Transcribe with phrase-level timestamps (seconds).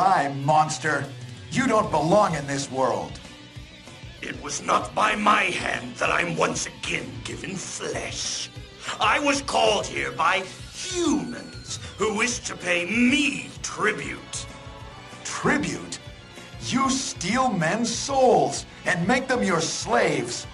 [0.00, 1.04] time, monster.
[1.50, 3.20] You don't belong in this world.
[4.22, 8.48] It was not by my hand that I'm once again given flesh.
[8.98, 14.46] I was called here by humans who wish to pay me tribute.
[15.22, 15.98] Tribute?
[16.68, 20.46] You steal men's souls and make them your slaves.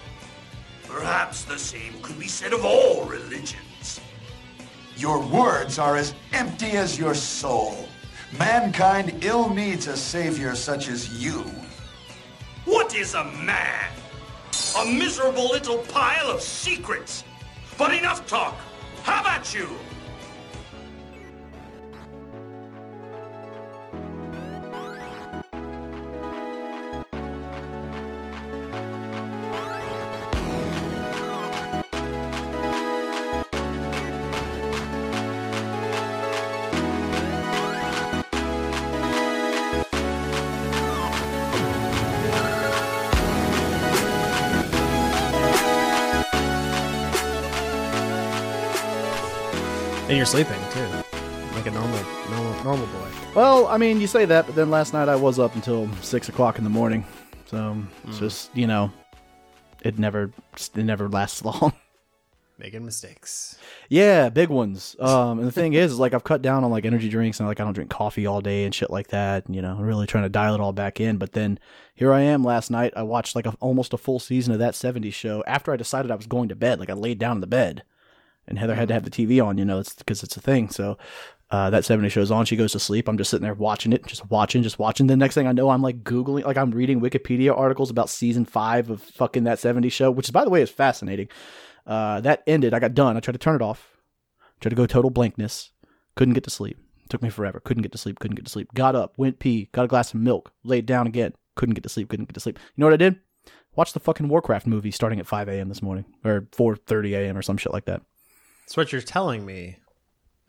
[0.89, 4.01] Perhaps the same could be said of all religions.
[4.97, 7.87] Your words are as empty as your soul.
[8.33, 11.45] Mankind ill needs a savior such as you.
[12.65, 13.89] What is a man?
[14.77, 17.23] A miserable little pile of secrets.
[17.77, 18.55] But enough talk.
[19.03, 19.69] How about you?
[50.17, 50.87] You're sleeping too,
[51.53, 51.99] like a normal,
[52.31, 53.07] normal, normal boy.
[53.35, 56.27] Well, I mean, you say that, but then last night I was up until six
[56.27, 57.05] o'clock in the morning,
[57.45, 58.91] so it's just you know,
[59.83, 60.31] it never
[60.75, 61.71] it never lasts long.
[62.59, 63.59] Making mistakes.
[63.87, 64.95] yeah, big ones.
[64.99, 67.47] Um, and the thing is, is like I've cut down on like energy drinks and
[67.47, 69.45] like I don't drink coffee all day and shit like that.
[69.45, 71.17] And, you know, I'm really trying to dial it all back in.
[71.17, 71.59] But then
[71.93, 72.93] here I am last night.
[72.95, 76.09] I watched like a, almost a full season of that '70s show after I decided
[76.09, 76.79] I was going to bed.
[76.79, 77.83] Like I laid down in the bed,
[78.47, 79.57] and Heather had to have the TV on.
[79.57, 80.69] You know, it's because it's a thing.
[80.69, 80.97] So.
[81.49, 82.45] Uh, that 70 show's on.
[82.45, 83.07] She goes to sleep.
[83.07, 85.07] I'm just sitting there watching it, just watching, just watching.
[85.07, 88.43] The next thing I know, I'm like Googling, like I'm reading Wikipedia articles about season
[88.43, 91.29] five of fucking that 70 show, which is, by the way is fascinating.
[91.85, 92.73] Uh, that ended.
[92.73, 93.15] I got done.
[93.15, 93.97] I tried to turn it off.
[94.59, 95.71] Tried to go total blankness.
[96.15, 96.77] Couldn't get to sleep.
[97.09, 97.61] Took me forever.
[97.61, 98.19] Couldn't get to sleep.
[98.19, 98.73] Couldn't get to sleep.
[98.73, 99.13] Got up.
[99.17, 99.69] Went pee.
[99.71, 100.51] Got a glass of milk.
[100.63, 101.33] Laid down again.
[101.55, 102.09] Couldn't get to sleep.
[102.09, 102.59] Couldn't get to sleep.
[102.75, 103.19] You know what I did?
[103.75, 105.69] Watched the fucking Warcraft movie starting at 5 a.m.
[105.69, 107.37] this morning or 4:30 a.m.
[107.37, 108.01] or some shit like that.
[108.67, 109.77] So what you're telling me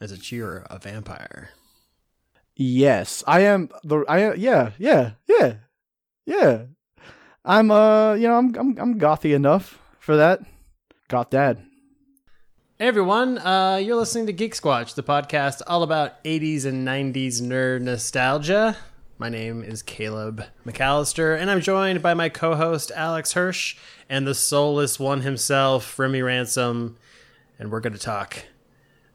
[0.00, 1.50] is that you're a vampire.
[2.56, 5.54] Yes, I am the I am, yeah, yeah, yeah.
[6.26, 6.64] Yeah.
[7.44, 10.40] I'm uh, you know, I'm I'm I'm gothy enough for that.
[11.06, 11.64] Goth dad.
[12.80, 17.40] Hey everyone, uh, you're listening to Geek Squatch, the podcast all about 80s and 90s
[17.40, 18.76] nerd nostalgia.
[19.16, 23.76] My name is Caleb McAllister, and I'm joined by my co-host Alex Hirsch
[24.08, 26.98] and the soulless one himself, Remy Ransom,
[27.58, 28.44] and we're going to talk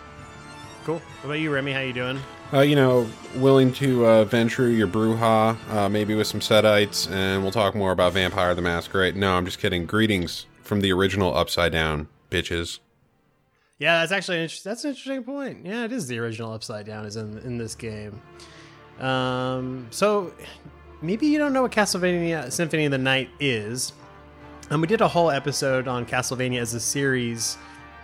[0.84, 0.98] Cool.
[0.98, 1.72] What about you, Remy?
[1.72, 2.20] How you doing?
[2.52, 7.42] Uh, you know, willing to uh, venture your brouhaha, uh, maybe with some setites, and
[7.42, 9.16] we'll talk more about Vampire the Masquerade.
[9.16, 9.84] No, I'm just kidding.
[9.84, 12.78] Greetings from the original Upside Down, bitches.
[13.78, 15.66] Yeah, that's actually an inter- that's an interesting point.
[15.66, 18.22] Yeah, it is the original Upside Down is in in this game.
[19.00, 20.32] Um, so
[21.02, 23.92] maybe you don't know what Castlevania Symphony of the Night is.
[24.70, 27.58] And we did a whole episode on Castlevania as a series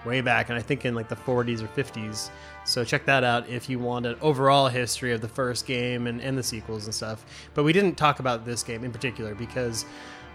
[0.04, 2.30] way back, and I think in like the 40s or 50s.
[2.64, 6.20] So check that out if you want an overall history of the first game and,
[6.20, 7.24] and the sequels and stuff.
[7.54, 9.84] But we didn't talk about this game in particular because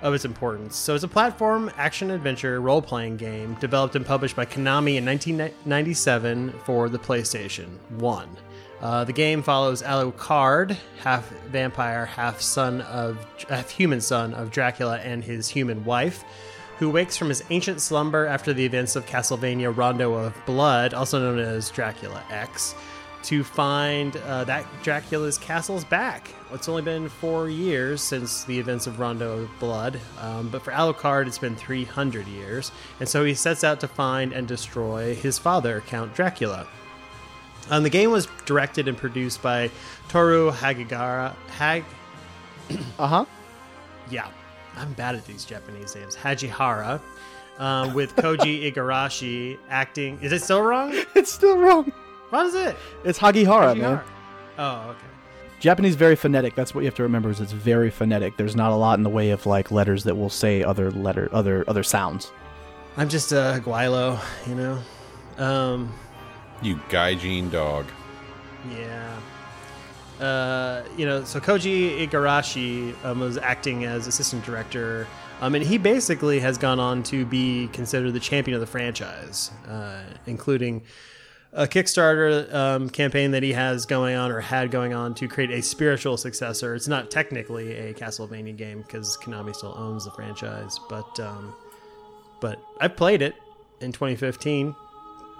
[0.01, 0.75] of its importance.
[0.75, 5.05] So it's a platform action adventure role playing game developed and published by Konami in
[5.05, 8.29] 1997 for the PlayStation 1.
[8.79, 14.99] Uh, the game follows Alucard, half vampire, half son of half human son of Dracula
[14.99, 16.23] and his human wife,
[16.79, 21.19] who wakes from his ancient slumber after the events of Castlevania Rondo of Blood, also
[21.19, 22.75] known as Dracula X.
[23.23, 26.29] to find uh, that Dracula's castle's back.
[26.53, 30.71] It's only been four years since the events of Rondo of Blood, um, but for
[30.71, 32.71] Alucard, it's been 300 years.
[32.99, 36.67] And so he sets out to find and destroy his father, Count Dracula.
[37.69, 39.71] Um, the game was directed and produced by
[40.07, 41.35] Toru Hagigara.
[41.57, 41.83] Hag.
[42.99, 43.25] Uh huh.
[44.09, 44.27] Yeah,
[44.77, 46.15] I'm bad at these Japanese names.
[46.15, 46.99] Hajihara.
[47.59, 50.19] Um, with Koji Igarashi acting.
[50.21, 50.93] Is it still wrong?
[51.15, 51.91] It's still wrong.
[52.29, 52.75] What is it?
[53.03, 53.99] It's Hagihara, man.
[54.59, 54.99] Oh, okay.
[55.59, 56.53] Japanese very phonetic.
[56.53, 57.31] That's what you have to remember.
[57.31, 58.37] Is it's very phonetic.
[58.37, 61.29] There's not a lot in the way of like letters that will say other letter
[61.31, 62.31] other other sounds.
[62.95, 64.79] I'm just a Gweilo, you know.
[65.43, 65.91] Um,
[66.61, 67.85] You gaijin dog.
[68.71, 69.17] yeah.
[70.19, 75.07] Uh, you know, so Koji Igarashi um, was acting as assistant director,
[75.41, 79.51] um, and he basically has gone on to be considered the champion of the franchise,
[79.67, 80.81] uh, including
[81.53, 85.51] a Kickstarter um, campaign that he has going on or had going on to create
[85.51, 86.75] a spiritual successor.
[86.75, 91.55] It's not technically a Castlevania game because Konami still owns the franchise, but um,
[92.41, 93.35] but I played it
[93.81, 94.75] in 2015.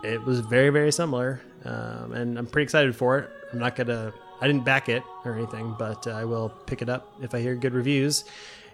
[0.03, 3.29] It was very very similar, um, and I'm pretty excited for it.
[3.51, 4.13] I'm not gonna.
[4.42, 7.39] I didn't back it or anything, but uh, I will pick it up if I
[7.39, 8.24] hear good reviews,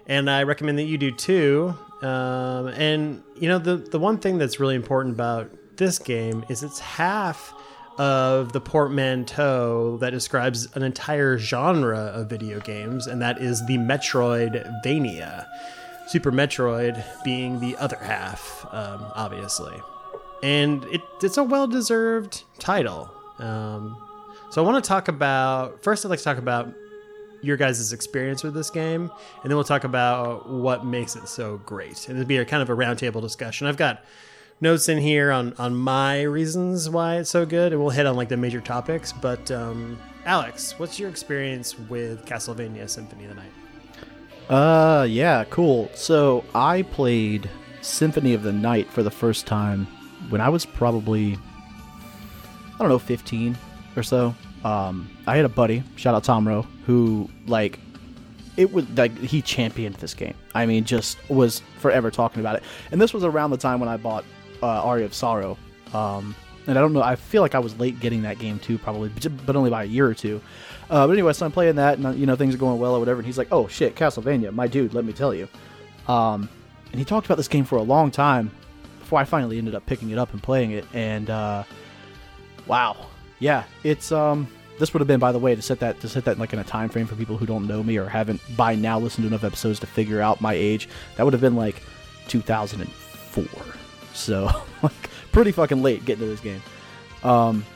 [0.06, 1.74] and I recommend that you do too.
[2.02, 6.62] Um, and you know the the one thing that's really important about this game is
[6.62, 7.54] it's half
[7.98, 13.78] of the portmanteau that describes an entire genre of video games, and that is the
[13.78, 15.46] Metroidvania.
[16.06, 19.80] Super Metroid being the other half, um, obviously.
[20.42, 23.10] And it, it's a well deserved title.
[23.38, 23.96] Um,
[24.54, 26.72] so I want to talk about first, I'd like to talk about
[27.42, 29.10] your guys' experience with this game,
[29.42, 32.08] and then we'll talk about what makes it so great.
[32.08, 33.66] And it'll be a kind of a roundtable discussion.
[33.66, 34.04] I've got
[34.60, 38.14] notes in here on on my reasons why it's so good, and we'll hit on
[38.14, 39.12] like the major topics.
[39.12, 43.52] But um, Alex, what's your experience with Castlevania Symphony of the Night?
[44.48, 45.90] Uh, yeah, cool.
[45.94, 49.88] So I played Symphony of the Night for the first time
[50.28, 51.36] when I was probably,
[52.74, 53.58] I don't know, 15
[53.96, 54.34] or so.
[54.64, 57.78] Um, I had a buddy, shout out Tom Rowe, who like
[58.56, 60.34] it was like he championed this game.
[60.54, 62.62] I mean, just was forever talking about it.
[62.90, 64.24] And this was around the time when I bought
[64.62, 65.58] uh, Aria of Sorrow.
[65.92, 66.34] Um,
[66.66, 67.02] and I don't know.
[67.02, 69.10] I feel like I was late getting that game too, probably,
[69.44, 70.40] but only by a year or two.
[70.88, 72.94] Uh, but anyway, so I'm playing that, and uh, you know things are going well
[72.94, 73.18] or whatever.
[73.18, 75.48] And he's like, "Oh shit, Castlevania, my dude, let me tell you."
[76.08, 76.48] Um,
[76.90, 78.50] and he talked about this game for a long time
[79.00, 80.86] before I finally ended up picking it up and playing it.
[80.94, 81.64] And uh,
[82.66, 83.08] wow,
[83.44, 84.48] yeah, it's um,
[84.78, 86.58] this would have been, by the way, to set that to set that like in
[86.58, 89.28] a time frame for people who don't know me or haven't by now listened to
[89.28, 90.88] enough episodes to figure out my age.
[91.16, 91.82] That would have been like
[92.28, 93.44] 2004.
[94.14, 94.48] So
[94.82, 96.62] like pretty fucking late getting to this game.
[97.22, 97.66] Um,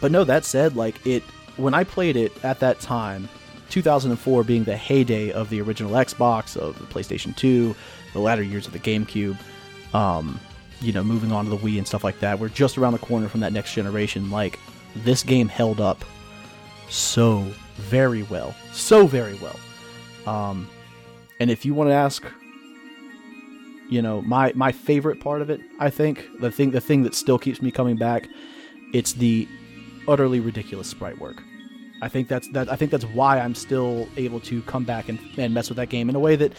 [0.00, 1.22] but no, that said, like it
[1.56, 3.28] when I played it at that time,
[3.70, 7.76] 2004 being the heyday of the original Xbox, of the PlayStation 2,
[8.12, 9.38] the latter years of the GameCube,
[9.94, 10.40] um,
[10.80, 12.38] you know, moving on to the Wii and stuff like that.
[12.38, 14.30] We're just around the corner from that next generation.
[14.30, 14.58] Like
[14.96, 16.04] this game held up
[16.88, 17.44] so
[17.76, 19.58] very well, so very well.
[20.26, 20.68] Um,
[21.40, 22.24] and if you want to ask,
[23.88, 27.14] you know, my my favorite part of it, I think the thing the thing that
[27.14, 28.28] still keeps me coming back,
[28.92, 29.48] it's the
[30.08, 31.42] utterly ridiculous sprite work.
[32.02, 32.70] I think that's that.
[32.70, 35.88] I think that's why I'm still able to come back and, and mess with that
[35.88, 36.52] game in a way that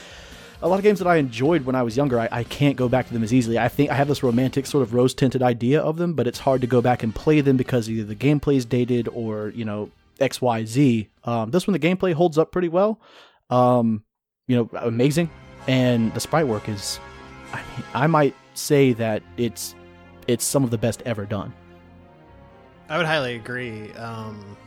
[0.61, 2.87] a lot of games that I enjoyed when I was younger, I, I can't go
[2.87, 3.59] back to them as easily.
[3.59, 6.39] I think I have this romantic sort of rose tinted idea of them, but it's
[6.39, 9.65] hard to go back and play them because either the gameplay is dated or you
[9.65, 11.09] know X Y Z.
[11.23, 12.99] Um, this one the gameplay holds up pretty well.
[13.49, 14.03] Um,
[14.47, 15.29] you know, amazing,
[15.67, 16.99] and the sprite work is.
[17.53, 19.75] I mean, I might say that it's
[20.27, 21.53] it's some of the best ever done.
[22.89, 23.91] I would highly agree.
[23.93, 24.57] Um,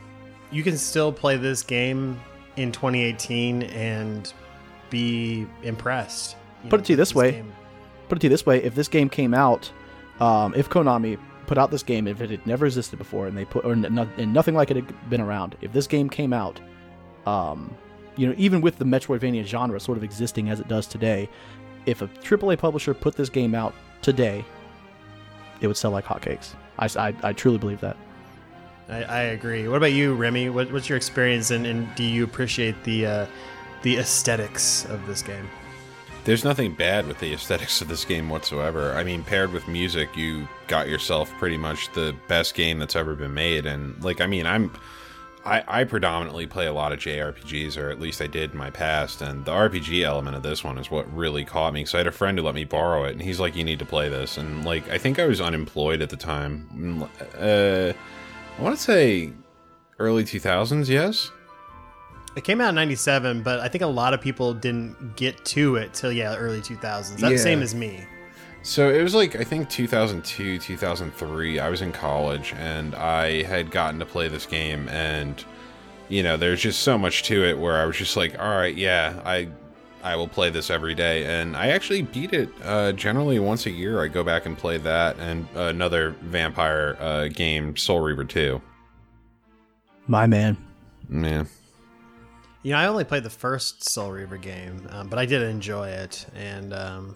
[0.51, 2.19] you can still play this game
[2.57, 4.33] in 2018 and
[4.89, 6.35] be impressed.
[6.69, 7.31] Put it to you this way.
[7.31, 7.53] game.
[8.09, 9.71] put it to you this way: if this game came out,
[10.19, 11.17] um, if Konami
[11.47, 14.07] put out this game, if it had never existed before, and they put or no,
[14.17, 16.59] and nothing like it had been around, if this game came out,
[17.25, 17.75] um,
[18.17, 21.29] you know, even with the Metroidvania genre sort of existing as it does today,
[21.85, 24.45] if a AAA publisher put this game out today,
[25.61, 26.53] it would sell like hotcakes.
[26.77, 27.97] I, I, I truly believe that.
[28.89, 29.67] I, I agree.
[29.67, 30.49] What about you, Remy?
[30.49, 33.25] What, what's your experience, and, and do you appreciate the uh,
[33.81, 35.49] the aesthetics of this game?
[36.25, 38.93] There's nothing bad with the aesthetics of this game whatsoever.
[38.93, 43.15] I mean, paired with music, you got yourself pretty much the best game that's ever
[43.15, 43.65] been made.
[43.65, 44.71] And like, I mean, I'm
[45.45, 48.69] I, I predominantly play a lot of JRPGs, or at least I did in my
[48.69, 49.21] past.
[49.21, 51.81] And the RPG element of this one is what really caught me.
[51.81, 53.79] Because I had a friend who let me borrow it, and he's like, "You need
[53.79, 57.07] to play this." And like, I think I was unemployed at the time.
[57.39, 57.93] Uh,
[58.57, 59.31] I want to say
[59.97, 61.31] early 2000s, yes?
[62.35, 65.75] It came out in 97, but I think a lot of people didn't get to
[65.75, 67.19] it till, yeah, early 2000s.
[67.19, 67.37] That's the Yeah.
[67.37, 68.05] same as me.
[68.61, 71.59] So it was like I think 2002, 2003.
[71.59, 75.43] I was in college and I had gotten to play this game, and
[76.09, 78.75] you know, there's just so much to it where I was just like, all right,
[78.75, 79.47] yeah, I
[80.03, 82.49] I will play this every day, and I actually beat it.
[82.63, 87.27] Uh, generally, once a year, I go back and play that and another vampire uh,
[87.27, 88.61] game, Soul Reaver 2.
[90.07, 90.57] My man.
[91.07, 91.47] Man,
[92.61, 95.89] You know, I only played the first Soul Reaver game, um, but I did enjoy
[95.89, 96.25] it.
[96.35, 97.15] And um,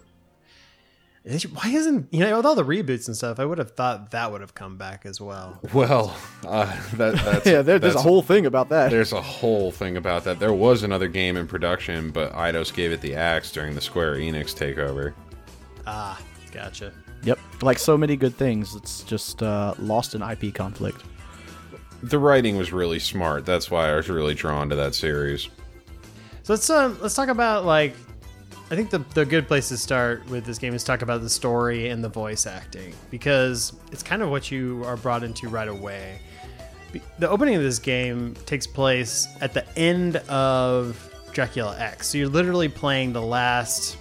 [1.52, 3.38] why isn't you know with all the reboots and stuff?
[3.38, 5.58] I would have thought that would have come back as well.
[5.72, 8.90] well, uh, that that's Yeah, there, there's a whole thing about that.
[8.90, 10.38] There's a whole thing about that.
[10.38, 14.16] There was another game in production, but Eidos gave it the axe during the Square
[14.16, 15.14] Enix takeover.
[15.86, 16.20] Ah,
[16.52, 16.92] gotcha.
[17.24, 17.38] Yep.
[17.62, 21.04] Like so many good things, it's just uh, lost in IP conflict.
[22.04, 23.46] The writing was really smart.
[23.46, 25.48] That's why I was really drawn to that series.
[26.42, 27.94] So let's um let's talk about like
[28.70, 31.30] I think the the good place to start with this game is talk about the
[31.30, 35.68] story and the voice acting because it's kind of what you are brought into right
[35.68, 36.18] away.
[37.18, 42.08] The opening of this game takes place at the end of Dracula X.
[42.08, 43.96] So you're literally playing the last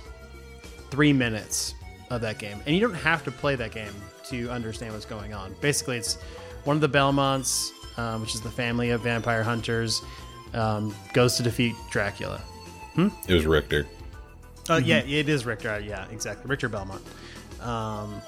[0.92, 1.74] 3 minutes
[2.12, 2.60] of that game.
[2.66, 3.94] And you don't have to play that game
[4.26, 5.56] to understand what's going on.
[5.60, 6.16] Basically, it's
[6.66, 10.02] one of the Belmonts, um, which is the family of vampire hunters,
[10.54, 12.42] um, goes to defeat Dracula.
[12.96, 13.88] It was Richter.
[14.70, 15.80] Oh yeah, it is Richter.
[15.80, 17.02] Yeah, exactly, Richter Belmont.
[17.60, 18.22] Um,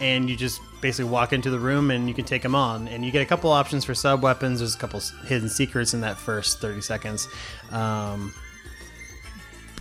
[0.00, 3.04] and you just basically walk into the room and you can take him on, and
[3.04, 4.58] you get a couple options for sub weapons.
[4.58, 7.26] There's a couple hidden secrets in that first thirty seconds.
[7.70, 8.34] Um,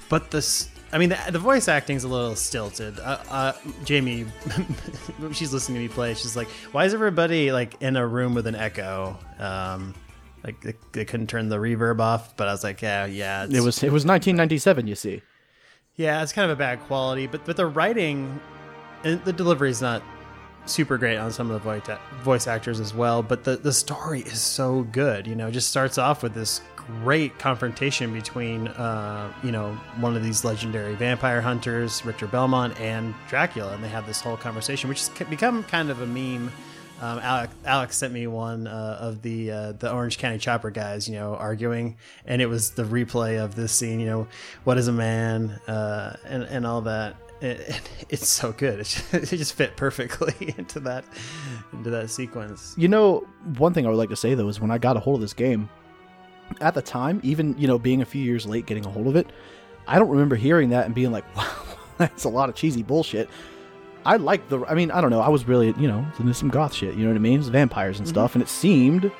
[0.07, 2.97] but this, I mean, the, the voice acting's a little stilted.
[2.99, 4.25] Uh, uh, Jamie,
[5.33, 6.13] she's listening to me play.
[6.13, 9.93] She's like, "Why is everybody like in a room with an echo?" Um,
[10.45, 13.59] like they, they couldn't turn the reverb off, but I was like, "Yeah, yeah." It
[13.59, 14.87] was it was 1997.
[14.87, 15.21] You see.
[15.97, 18.39] Yeah, it's kind of a bad quality, but but the writing
[19.03, 20.01] and the delivery is not
[20.65, 23.21] super great on some of the voice voice actors as well.
[23.21, 25.27] But the the story is so good.
[25.27, 30.15] You know, it just starts off with this great confrontation between uh, you know one
[30.15, 34.89] of these legendary vampire hunters, Richard Belmont, and Dracula, and they have this whole conversation,
[34.89, 36.51] which has become kind of a meme.
[37.01, 41.10] Um, Alex, Alex sent me one uh, of the uh, the Orange County Chopper guys,
[41.10, 44.00] you know, arguing, and it was the replay of this scene.
[44.00, 44.27] You know,
[44.63, 47.15] what is a man, uh, and and all that.
[47.42, 48.77] It, it- it's so good.
[48.86, 51.04] Just, it just fit perfectly into that
[51.74, 52.74] into that sequence.
[52.77, 53.27] You know,
[53.58, 55.22] one thing I would like to say though is when I got a hold of
[55.22, 55.70] this game,
[56.61, 59.15] at the time, even you know being a few years late getting a hold of
[59.15, 59.27] it,
[59.87, 61.51] I don't remember hearing that and being like, "Wow,
[61.97, 63.29] that's a lot of cheesy bullshit."
[64.05, 64.63] I like the.
[64.65, 65.21] I mean, I don't know.
[65.21, 66.95] I was really you know into some goth shit.
[66.95, 67.35] You know what I mean?
[67.35, 69.11] It was vampires and stuff, and it seemed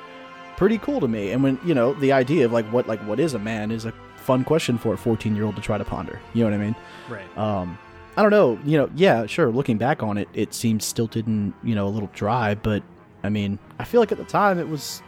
[0.56, 1.32] pretty cool to me.
[1.32, 3.84] And when you know the idea of like what like what is a man is
[3.84, 6.20] a fun question for a 14 year old to try to ponder.
[6.34, 6.76] You know what I mean?
[7.08, 7.38] Right.
[7.38, 7.78] um
[8.16, 11.52] i don't know you know yeah sure looking back on it it seems stilted and
[11.62, 12.82] you know a little dry but
[13.22, 15.02] i mean i feel like at the time it was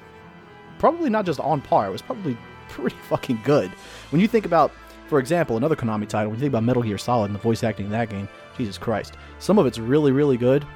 [0.79, 2.37] probably not just on par it was probably
[2.69, 3.71] pretty fucking good.
[4.11, 4.73] When you think about
[5.09, 7.65] for example another konami title when you think about metal gear solid and the voice
[7.65, 9.15] acting in that game jesus christ.
[9.39, 10.67] Some of it's really really good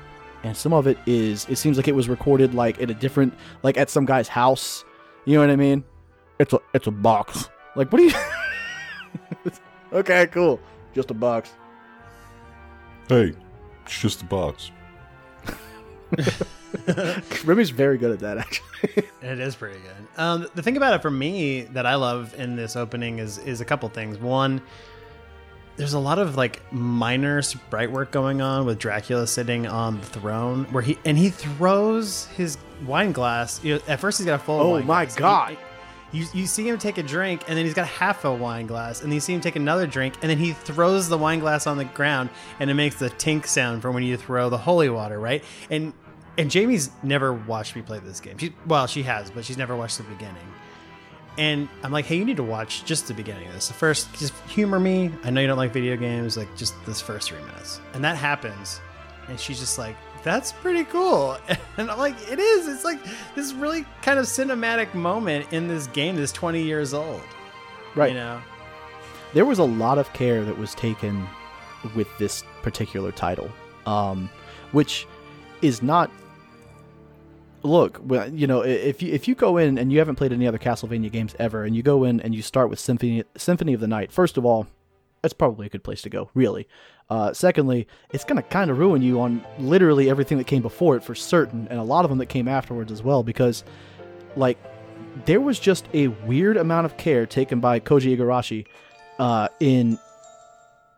[0.44, 3.34] and some of it is it seems like it was recorded like in a different
[3.62, 4.84] like at some guy's house.
[5.24, 5.84] You know what i mean?
[6.38, 7.48] It's a it's a box.
[7.76, 8.14] Like what do you
[9.92, 10.60] okay cool.
[10.94, 11.52] Just a box.
[13.08, 13.32] Hey,
[13.84, 14.70] it's just a box.
[17.44, 18.68] Remy's very good at that, actually.
[19.22, 20.20] It is pretty good.
[20.20, 23.60] Um, the thing about it for me that I love in this opening is is
[23.60, 24.18] a couple things.
[24.18, 24.60] One,
[25.76, 30.06] there's a lot of like minor sprite work going on with Dracula sitting on the
[30.06, 33.62] throne, where he and he throws his wine glass.
[33.62, 34.60] You know, at first he's got a full.
[34.60, 35.16] Oh my glass.
[35.16, 35.56] God.
[36.10, 39.00] You, you see him take a drink, and then he's got half a wine glass,
[39.00, 41.66] and then you see him take another drink, and then he throws the wine glass
[41.66, 42.28] on the ground,
[42.60, 45.42] and it makes the tink sound for when you throw the holy water, right?
[45.70, 45.94] And
[46.38, 48.38] and Jamie's never watched me play this game.
[48.38, 50.46] She, well, she has, but she's never watched the beginning.
[51.38, 53.68] And I'm like, hey, you need to watch just the beginning of this.
[53.68, 55.10] The first, just humor me.
[55.24, 57.80] I know you don't like video games, like just this first three minutes.
[57.94, 58.80] And that happens,
[59.28, 61.36] and she's just like, that's pretty cool.
[61.78, 62.68] And I'm like, it is.
[62.68, 62.98] It's like
[63.34, 67.22] this really kind of cinematic moment in this game that's 20 years old.
[67.94, 68.10] Right.
[68.10, 68.42] You know?
[69.32, 71.26] There was a lot of care that was taken
[71.94, 73.50] with this particular title,
[73.86, 74.28] um,
[74.72, 75.06] which
[75.62, 76.10] is not.
[77.64, 78.00] Look,
[78.32, 81.10] you know, if you if you go in and you haven't played any other Castlevania
[81.10, 84.10] games ever, and you go in and you start with Symphony Symphony of the Night,
[84.10, 84.66] first of all,
[85.22, 86.66] that's probably a good place to go, really.
[87.08, 91.04] Uh, secondly, it's gonna kind of ruin you on literally everything that came before it
[91.04, 93.62] for certain, and a lot of them that came afterwards as well, because
[94.34, 94.58] like
[95.24, 98.66] there was just a weird amount of care taken by Koji Igarashi
[99.18, 99.98] uh, in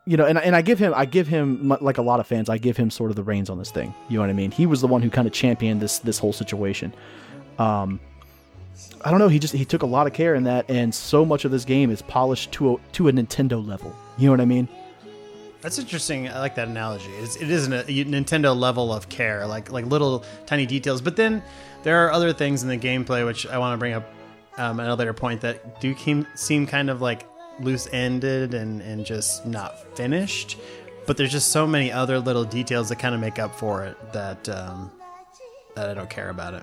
[0.07, 2.49] you know, and and I give him I give him like a lot of fans
[2.49, 3.95] I give him sort of the reins on this thing.
[4.09, 4.51] You know what I mean?
[4.51, 6.93] He was the one who kind of championed this this whole situation.
[7.59, 8.01] Um,
[9.05, 9.29] I don't know.
[9.29, 11.65] He just he took a lot of care in that, and so much of this
[11.65, 13.95] game is polished to a to a Nintendo level.
[14.19, 14.69] You know what I mean?
[15.63, 16.29] That's interesting.
[16.29, 17.11] I like that analogy.
[17.13, 21.01] It's, it is a Nintendo level of care, like like little tiny details.
[21.01, 21.43] But then
[21.83, 24.05] there are other things in the gameplay which I want to bring up
[24.59, 25.95] um, point that do
[26.35, 27.27] seem kind of like
[27.61, 30.59] loose ended and and just not finished.
[31.07, 33.97] But there's just so many other little details that kind of make up for it
[34.13, 34.91] that um,
[35.75, 36.63] that I don't care about it.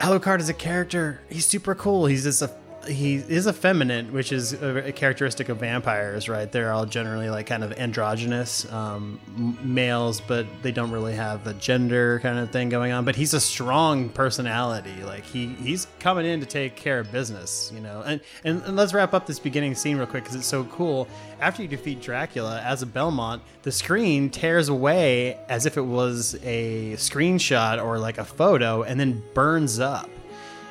[0.00, 1.20] Alucard is a character.
[1.28, 2.06] He's super cool.
[2.06, 2.50] He's just a
[2.86, 6.50] he is effeminate, which is a, characteristic of vampires, right?
[6.50, 9.20] They're all generally like kind of androgynous um,
[9.62, 13.04] males, but they don't really have a gender kind of thing going on.
[13.04, 15.02] But he's a strong personality.
[15.04, 18.02] Like he he's coming in to take care of business, you know.
[18.04, 21.08] And and, and let's wrap up this beginning scene real quick because it's so cool.
[21.40, 26.36] After you defeat Dracula as a Belmont, the screen tears away as if it was
[26.42, 30.08] a screenshot or like a photo, and then burns up.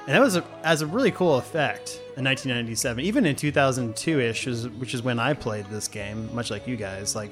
[0.08, 3.04] And that was a, as a really cool effect in 1997.
[3.04, 4.46] Even in 2002-ish,
[4.80, 7.32] which is when I played this game, much like you guys, like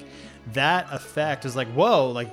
[0.52, 2.10] that effect is like, whoa!
[2.10, 2.30] Like,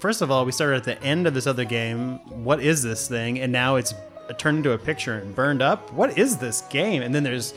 [0.00, 2.18] first of all, we started at the end of this other game.
[2.44, 3.38] What is this thing?
[3.38, 3.94] And now it's
[4.38, 5.92] turned into a picture and burned up.
[5.92, 7.02] What is this game?
[7.02, 7.54] And then there's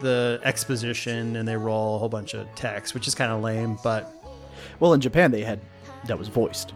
[0.00, 3.78] the exposition, and they roll a whole bunch of text, which is kind of lame.
[3.82, 4.12] But
[4.80, 5.60] Well, in Japan they had
[6.06, 6.72] that was voiced.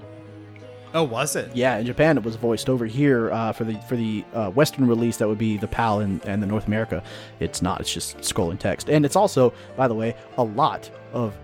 [0.94, 1.54] Oh, was it?
[1.54, 2.68] Yeah, in Japan it was voiced.
[2.68, 6.00] Over here uh, for the for the uh, Western release, that would be the PAL
[6.00, 7.02] and, and the North America.
[7.38, 7.80] It's not.
[7.80, 11.36] It's just scrolling text, and it's also, by the way, a lot of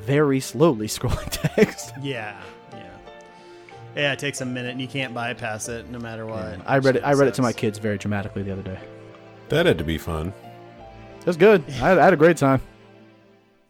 [0.00, 1.92] very slowly scrolling text.
[2.00, 2.40] Yeah,
[2.72, 2.96] yeah,
[3.96, 4.12] yeah.
[4.12, 6.60] It takes a minute, and you can't bypass it no matter what.
[6.66, 7.02] I read it.
[7.04, 8.78] I read it to my kids very dramatically the other day.
[9.48, 10.32] That had to be fun.
[11.24, 11.64] That's good.
[11.68, 12.60] I had, I had a great time.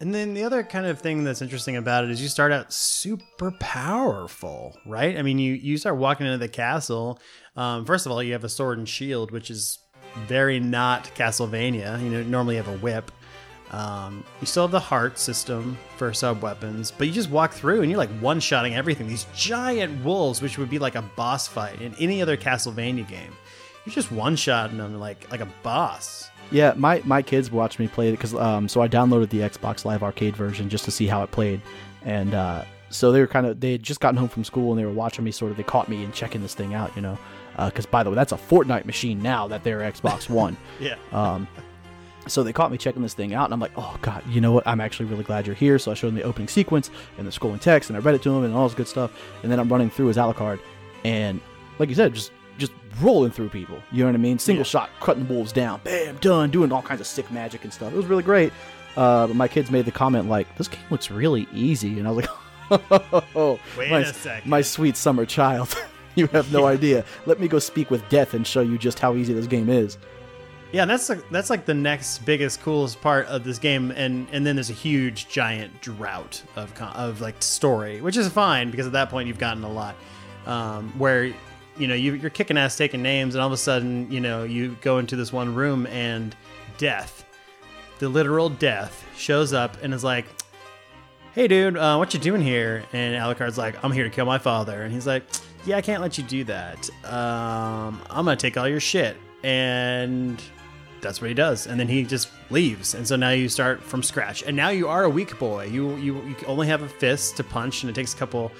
[0.00, 2.72] And then the other kind of thing that's interesting about it is you start out
[2.72, 5.16] super powerful, right?
[5.16, 7.20] I mean, you you start walking into the castle.
[7.56, 9.78] Um, first of all, you have a sword and shield, which is
[10.26, 12.02] very not Castlevania.
[12.02, 13.10] You know, normally you have a whip.
[13.70, 17.80] Um, you still have the heart system for sub weapons, but you just walk through
[17.80, 19.08] and you're like one shotting everything.
[19.08, 23.32] These giant wolves, which would be like a boss fight in any other Castlevania game,
[23.84, 26.30] you're just one shotting them like like a boss.
[26.50, 29.84] Yeah, my, my kids watched me play it because um, so I downloaded the Xbox
[29.84, 31.60] Live Arcade version just to see how it played,
[32.04, 34.80] and uh, so they were kind of they had just gotten home from school and
[34.80, 37.02] they were watching me sort of they caught me and checking this thing out, you
[37.02, 37.18] know,
[37.58, 40.56] because by the way that's a Fortnite machine now that they're Xbox One.
[40.78, 40.96] Yeah.
[41.12, 41.48] Um,
[42.26, 44.52] so they caught me checking this thing out, and I'm like, oh god, you know
[44.52, 44.66] what?
[44.66, 45.78] I'm actually really glad you're here.
[45.78, 48.22] So I showed them the opening sequence and the scrolling text, and I read it
[48.22, 49.12] to them and all this good stuff.
[49.42, 50.60] And then I'm running through his Alucard,
[51.04, 51.40] and
[51.78, 52.32] like you said, just
[53.00, 53.78] rolling through people.
[53.92, 54.38] You know what I mean?
[54.38, 54.68] Single Yeah.
[54.70, 57.92] shot, cutting wolves down, bam, done, doing all kinds of sick magic and stuff.
[57.92, 58.52] It was really great.
[58.96, 62.12] Uh, but my kids made the comment like, "This game looks really easy," and I
[62.12, 62.26] was
[62.70, 62.80] like,
[63.34, 64.48] "Oh, Wait my, a second.
[64.48, 65.74] my sweet summer child."
[66.16, 67.04] You have no idea.
[67.26, 69.98] Let me go speak with death and show you just how easy this game is.
[70.70, 74.46] Yeah, that's like, that's like the next biggest, coolest part of this game, and and
[74.46, 78.92] then there's a huge, giant drought of of like story, which is fine because at
[78.92, 79.96] that point you've gotten a lot.
[80.46, 81.32] Um, where
[81.76, 84.44] you know you, you're kicking ass, taking names, and all of a sudden you know
[84.44, 86.34] you go into this one room and
[86.78, 87.24] death,
[87.98, 90.26] the literal death, shows up and is like,
[91.34, 94.38] "Hey, dude, uh, what you doing here?" And Alucard's like, "I'm here to kill my
[94.38, 95.24] father," and he's like,
[95.66, 96.88] "Yeah, I can't let you do that.
[97.04, 100.40] Um, I'm gonna take all your shit." And
[101.04, 104.02] that's what he does and then he just leaves and so now you start from
[104.02, 107.36] scratch and now you are a weak boy you you, you only have a fist
[107.36, 108.50] to punch and it takes a couple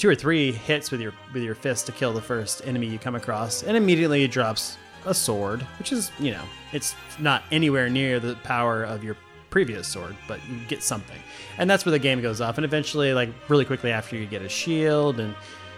[0.00, 2.98] two or three hits with your with your fist to kill the first enemy you
[2.98, 7.90] come across and immediately it drops a sword which is you know it's not anywhere
[7.90, 9.14] near the power of your
[9.50, 11.18] previous sword but you get something.
[11.58, 14.40] And that's where the game goes off and eventually like really quickly after you get
[14.40, 15.34] a shield and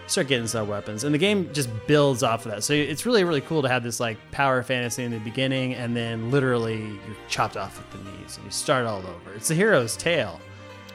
[0.07, 2.63] start getting some weapons and the game just builds off of that.
[2.63, 5.97] So it's really really cool to have this like power fantasy in the beginning and
[5.97, 9.33] then literally you're chopped off at the knees and you start all over.
[9.35, 10.39] It's a hero's tale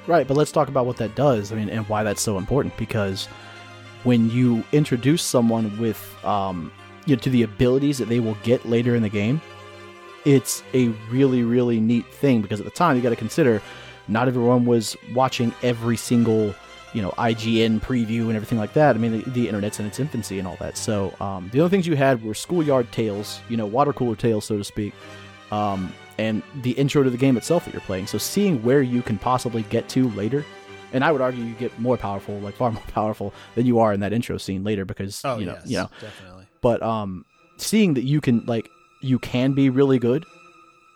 [0.08, 1.52] Right, but let's talk about what that does.
[1.52, 2.74] I mean, and why that's so important.
[2.78, 3.26] Because
[4.04, 6.72] when you introduce someone with, um,
[7.04, 9.42] you know, to the abilities that they will get later in the game,
[10.24, 12.40] it's a really, really neat thing.
[12.40, 13.60] Because at the time, you got to consider,
[14.08, 16.54] not everyone was watching every single,
[16.94, 18.96] you know, IGN preview and everything like that.
[18.96, 20.78] I mean, the, the internet's in its infancy and all that.
[20.78, 24.46] So um, the only things you had were schoolyard tales, you know, water cooler tales,
[24.46, 24.94] so to speak.
[25.52, 28.06] Um, and the intro to the game itself that you're playing.
[28.06, 30.44] So seeing where you can possibly get to later,
[30.92, 33.92] and I would argue you get more powerful, like far more powerful than you are
[33.92, 35.90] in that intro scene later because Oh you know, yes, you know.
[36.00, 36.46] definitely.
[36.60, 37.24] But um,
[37.56, 38.68] seeing that you can like
[39.00, 40.24] you can be really good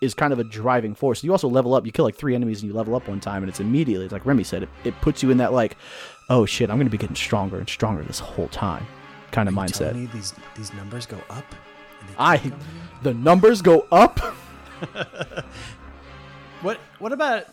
[0.00, 1.22] is kind of a driving force.
[1.22, 1.86] You also level up.
[1.86, 4.12] You kill like three enemies and you level up one time, and it's immediately it's
[4.12, 5.76] like Remy said, it, it puts you in that like,
[6.28, 8.84] oh shit, I'm gonna be getting stronger and stronger this whole time
[9.30, 9.94] kind of mindset.
[10.12, 11.44] These these numbers go up.
[12.18, 12.52] I,
[13.02, 14.18] the numbers go up.
[16.62, 17.46] What what about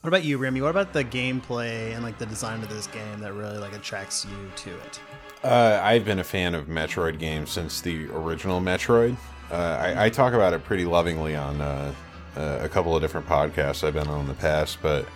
[0.00, 0.60] what about you, Remy?
[0.60, 4.24] What about the gameplay and like the design of this game that really like attracts
[4.24, 5.00] you to it?
[5.42, 9.16] Uh, I've been a fan of Metroid games since the original Metroid.
[9.50, 11.92] Uh, I, I talk about it pretty lovingly on uh,
[12.36, 15.08] uh, a couple of different podcasts I've been on in the past, but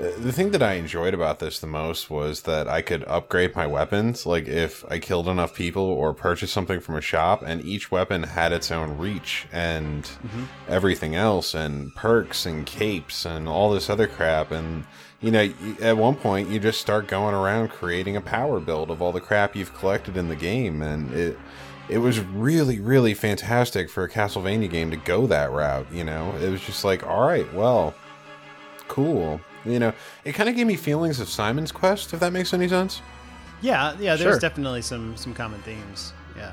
[0.00, 3.66] the thing that I enjoyed about this the most was that I could upgrade my
[3.66, 4.26] weapons.
[4.26, 8.22] Like if I killed enough people or purchased something from a shop, and each weapon
[8.22, 10.44] had its own reach and mm-hmm.
[10.68, 14.50] everything else, and perks and capes and all this other crap.
[14.50, 14.84] And
[15.20, 19.02] you know, at one point you just start going around creating a power build of
[19.02, 21.38] all the crap you've collected in the game, and it
[21.88, 25.92] it was really really fantastic for a Castlevania game to go that route.
[25.92, 27.94] You know, it was just like, all right, well
[28.90, 29.40] cool.
[29.64, 29.92] You know,
[30.24, 33.02] it kind of gave me feelings of Simon's Quest, if that makes any sense.
[33.60, 34.16] Yeah, yeah.
[34.16, 34.38] There's Sure.
[34.40, 36.12] definitely some some common themes.
[36.36, 36.52] Yeah.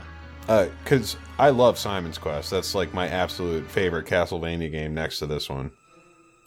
[0.83, 2.51] Because I love Simon's Quest.
[2.51, 5.71] That's like my absolute favorite Castlevania game next to this one.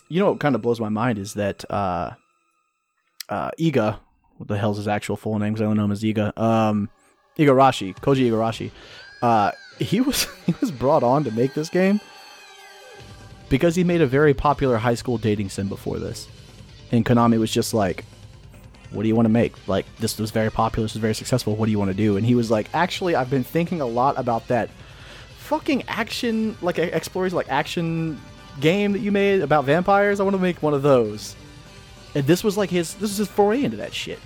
[0.08, 2.10] you know what kind of blows my mind is that uh,
[3.28, 3.98] uh, Iga,
[4.38, 5.52] what the hell's his actual full name?
[5.52, 6.36] Because I only know him as Iga.
[6.38, 6.88] Um,
[7.38, 8.70] Igarashi, Koji Igarashi.
[9.22, 12.00] Uh, he was he was brought on to make this game
[13.48, 16.26] because he made a very popular high school dating sim before this,
[16.92, 18.04] and Konami was just like,
[18.90, 19.54] "What do you want to make?
[19.68, 21.56] Like this was very popular, this was very successful.
[21.56, 23.86] What do you want to do?" And he was like, "Actually, I've been thinking a
[23.86, 24.70] lot about that."
[25.50, 28.20] fucking action like exploration like action
[28.60, 31.34] game that you made about vampires i want to make one of those
[32.14, 34.20] and this was like his this was his foray into that shit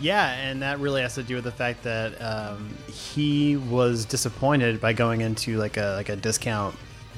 [0.00, 4.80] Yeah, and that really has to do with the fact that um, he was disappointed
[4.80, 6.76] by going into like a like a discount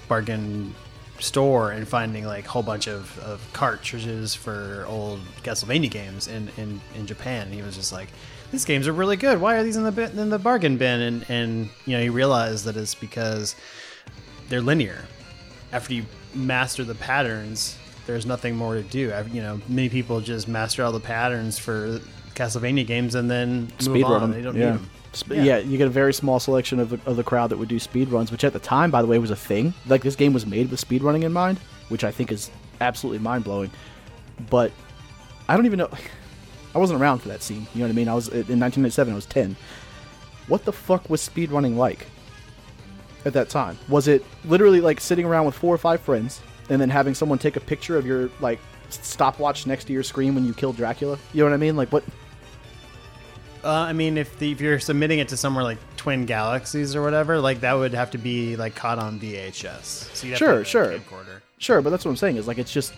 [0.08, 0.72] bargain
[1.20, 6.50] store and finding like a whole bunch of, of cartridges for old Castlevania games in,
[6.56, 7.50] in, in Japan.
[7.52, 8.08] He was just like,
[8.50, 9.40] these games are really good.
[9.40, 11.00] Why are these in the bin, in the bargain bin?
[11.00, 13.54] And and you know he realized that it's because
[14.48, 15.04] they're linear.
[15.72, 16.04] After you
[16.34, 19.12] master the patterns, there's nothing more to do.
[19.12, 22.00] I- You know, many people just master all the patterns for
[22.34, 24.12] Castlevania games and then move speed on.
[24.12, 24.64] run 'em, They don't yeah.
[24.72, 24.90] need them.
[25.12, 25.58] Sp- yeah.
[25.58, 28.30] you get a very small selection of of the crowd that would do speed runs
[28.30, 29.74] which at the time by the way was a thing.
[29.86, 33.18] Like this game was made with speed running in mind which i think is absolutely
[33.18, 33.70] mind-blowing.
[34.48, 34.72] But
[35.48, 35.90] i don't even know
[36.74, 38.08] i wasn't around for that scene you know what i mean?
[38.08, 39.56] I was in 1997 i was 10
[40.46, 42.06] what the fuck was speed running like
[43.24, 43.78] at that time?
[43.88, 47.38] Was it literally like sitting around with four or five friends and then having someone
[47.38, 51.18] take a picture of your like stopwatch next to your screen when you kill dracula?
[51.32, 51.76] You know what i mean?
[51.76, 52.04] Like what
[53.62, 57.02] Uh, I mean, if the, if you're submitting it to somewhere like Twin Galaxies or
[57.02, 60.14] whatever, like that would have to be like caught on VHS.
[60.14, 60.86] So you'd have Sure, to have sure.
[60.98, 61.40] camcorder.
[61.58, 62.94] Sure, but that's what I'm saying is like it's just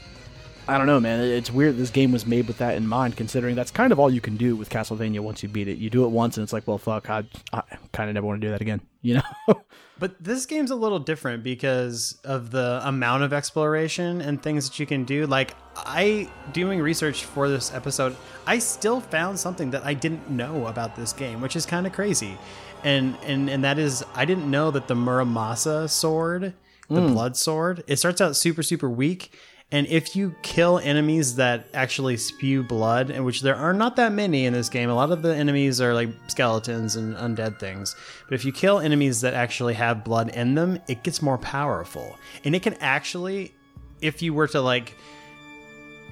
[0.68, 1.20] I don't know, man.
[1.20, 4.10] It's weird this game was made with that in mind, considering that's kind of all
[4.10, 5.78] you can do with Castlevania once you beat it.
[5.78, 8.40] You do it once, and it's like, well, fuck, I, I kind of never want
[8.40, 8.80] to do that again.
[9.04, 9.62] You know?
[9.98, 14.78] But this game's a little different because of the amount of exploration and things that
[14.78, 15.26] you can do.
[15.26, 20.68] Like I doing research for this episode, I still found something that I didn't know
[20.68, 22.38] about this game, which is kind of crazy.
[22.84, 26.54] And and and that is I didn't know that the Muramasa sword,
[26.88, 27.12] the hmm.
[27.12, 29.32] blood sword, it starts out super super weak.
[29.72, 34.12] And if you kill enemies that actually spew blood, and which there are not that
[34.12, 37.96] many in this game, a lot of the enemies are like skeletons and undead things.
[38.28, 42.18] But if you kill enemies that actually have blood in them, it gets more powerful.
[42.44, 43.54] And it can actually,
[44.02, 44.94] if you were to like,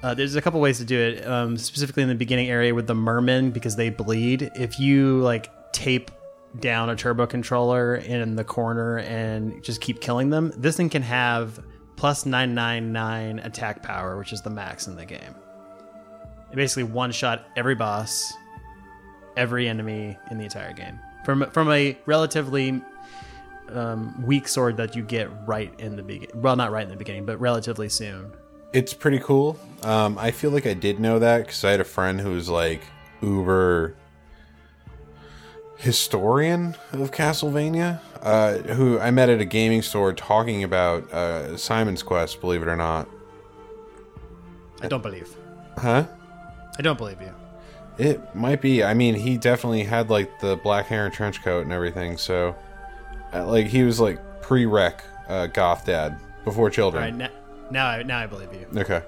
[0.01, 1.27] uh, there's a couple ways to do it.
[1.27, 4.49] Um, specifically in the beginning area with the mermen because they bleed.
[4.55, 6.09] If you like tape
[6.59, 11.03] down a turbo controller in the corner and just keep killing them, this thing can
[11.03, 11.63] have
[12.01, 15.35] plus 999 attack power, which is the max in the game.
[16.51, 18.33] It basically one shot every boss,
[19.37, 22.81] every enemy in the entire game from from a relatively
[23.69, 26.41] um, weak sword that you get right in the beginning.
[26.41, 28.31] Well, not right in the beginning, but relatively soon.
[28.73, 29.59] It's pretty cool.
[29.83, 32.49] Um, I feel like I did know that because I had a friend who was
[32.49, 32.81] like
[33.21, 33.95] uber
[35.81, 42.03] historian of Castlevania, uh, who I met at a gaming store talking about uh, Simon's
[42.03, 42.39] Quest.
[42.39, 43.09] Believe it or not,
[44.81, 45.35] I don't believe.
[45.77, 46.05] huh?
[46.77, 47.33] I don't believe you.
[47.97, 48.83] It might be.
[48.83, 52.17] I mean, he definitely had like the black hair and trench coat and everything.
[52.17, 52.55] So,
[53.33, 56.19] uh, like, he was like pre-rec uh, goth dad.
[56.45, 57.03] before children.
[57.03, 57.29] right, now,
[57.69, 58.67] now I now I believe you.
[58.79, 59.01] Okay.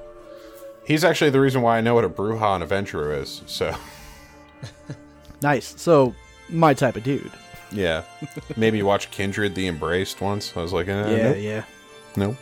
[0.86, 3.42] He's actually the reason why I know what a Brujah and a Ventrue is.
[3.46, 3.74] So,
[5.42, 5.80] Nice.
[5.82, 6.14] So
[6.54, 7.32] my type of dude.
[7.72, 8.04] yeah.
[8.56, 10.56] Maybe you watch Kindred the Embraced once.
[10.56, 11.64] I was like, eh, yeah, nope, yeah.
[12.16, 12.36] nope.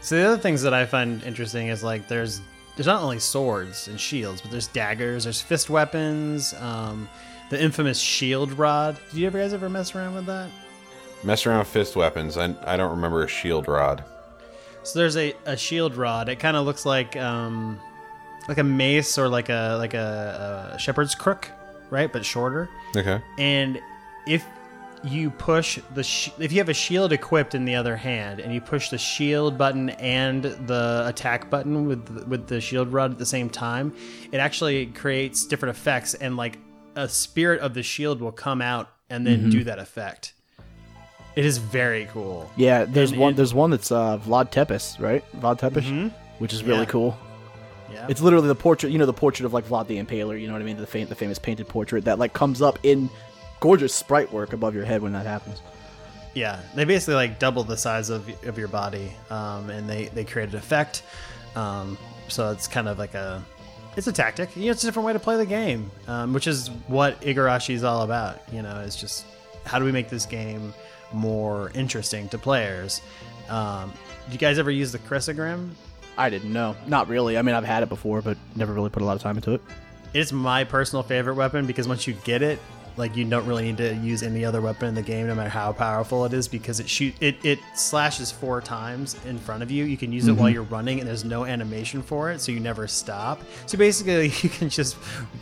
[0.00, 2.40] So the other things that I find interesting is like there's
[2.76, 7.08] there's not only swords and shields, but there's daggers, there's fist weapons, um,
[7.50, 8.98] the infamous shield rod.
[9.10, 10.48] Did you ever guys ever mess around with that?
[11.24, 12.36] Mess around with fist weapons.
[12.36, 14.04] I, I don't remember a shield rod.
[14.84, 16.28] So there's a, a shield rod.
[16.28, 17.80] It kind of looks like um,
[18.48, 21.50] like a mace or like a like a, a shepherd's crook,
[21.90, 22.12] right?
[22.12, 22.68] But shorter.
[22.96, 23.20] Okay.
[23.38, 23.80] And
[24.26, 24.44] if
[25.04, 28.52] you push the sh- if you have a shield equipped in the other hand and
[28.52, 33.18] you push the shield button and the attack button with with the shield rod at
[33.18, 33.94] the same time,
[34.32, 36.58] it actually creates different effects and like
[36.96, 40.32] a spirit of the shield will come out and then do that effect.
[41.36, 42.50] It is very cool.
[42.56, 43.32] Yeah, there's And one.
[43.32, 45.22] it- There's one that's uh, Vlad Tepes, right?
[45.40, 46.84] Vlad Tepes, which is really Yeah.
[46.86, 47.16] cool.
[47.92, 48.06] Yeah.
[48.08, 50.40] It's literally the portrait, you know, the portrait of like Vlad the Impaler.
[50.40, 50.76] You know what I mean?
[50.76, 53.08] The, fam- the famous painted portrait that like comes up in
[53.60, 55.62] gorgeous sprite work above your head when that happens.
[56.34, 60.24] Yeah, they basically like double the size of, of your body, um, and they they
[60.24, 61.02] create an effect.
[61.56, 61.98] Um,
[62.28, 63.42] so it's kind of like a
[63.96, 64.54] it's a tactic.
[64.54, 67.74] You know, it's a different way to play the game, um, which is what Igarashi
[67.74, 68.40] is all about.
[68.52, 69.24] You know, it's just
[69.64, 70.72] how do we make this game
[71.12, 73.00] more interesting to players.
[73.48, 73.92] Um,
[74.26, 75.70] do you guys ever use the Crissaegrim?
[76.18, 76.76] I didn't know.
[76.86, 77.38] Not really.
[77.38, 79.54] I mean, I've had it before, but never really put a lot of time into
[79.54, 79.62] it.
[80.12, 82.58] It's my personal favorite weapon because once you get it,
[82.98, 85.48] like you don't really need to use any other weapon in the game, no matter
[85.48, 89.70] how powerful it is, because it shoot it it slashes four times in front of
[89.70, 89.84] you.
[89.84, 92.58] You can use it while you're running, and there's no animation for it, so you
[92.58, 93.40] never stop.
[93.66, 94.96] So basically, you can just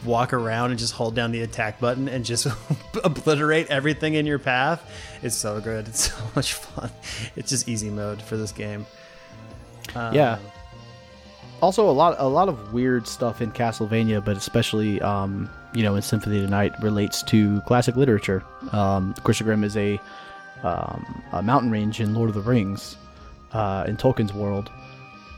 [0.05, 2.47] walk around and just hold down the attack button and just
[3.05, 4.89] obliterate everything in your path.
[5.23, 5.89] It's so good.
[5.89, 6.91] It's so much fun.
[7.35, 8.85] It's just easy mode for this game.
[9.95, 10.39] Um, yeah.
[11.63, 15.97] Also, a lot, a lot of weird stuff in Castlevania, but especially, um, you know,
[15.97, 18.45] in Symphony of the Night relates to classic literature.
[18.73, 19.99] Um, Crissaegrim is a,
[20.63, 22.97] um, a mountain range in Lord of the Rings,
[23.53, 24.71] uh, in Tolkien's world.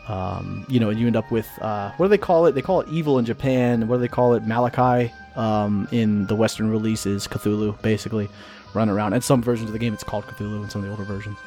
[0.08, 2.52] Um, you know, and you end up with uh, what do they call it?
[2.52, 3.86] They call it evil in Japan.
[3.86, 4.42] What do they call it?
[4.44, 5.12] Malachi.
[5.36, 8.28] Um, in the Western releases, Cthulhu, basically,
[8.74, 9.12] run around.
[9.12, 11.38] And some versions of the game, it's called Cthulhu in some of the older versions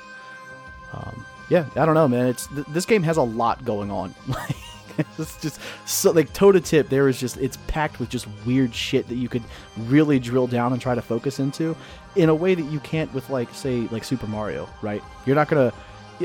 [1.51, 2.27] yeah, I don't know, man.
[2.27, 4.15] It's th- this game has a lot going on.
[4.97, 6.89] Like it's just so like toe to tip.
[6.89, 9.41] There is just it's packed with just weird shit that you could
[9.77, 11.77] really drill down and try to focus into,
[12.17, 15.01] in a way that you can't with like say like Super Mario, right?
[15.25, 15.71] You're not gonna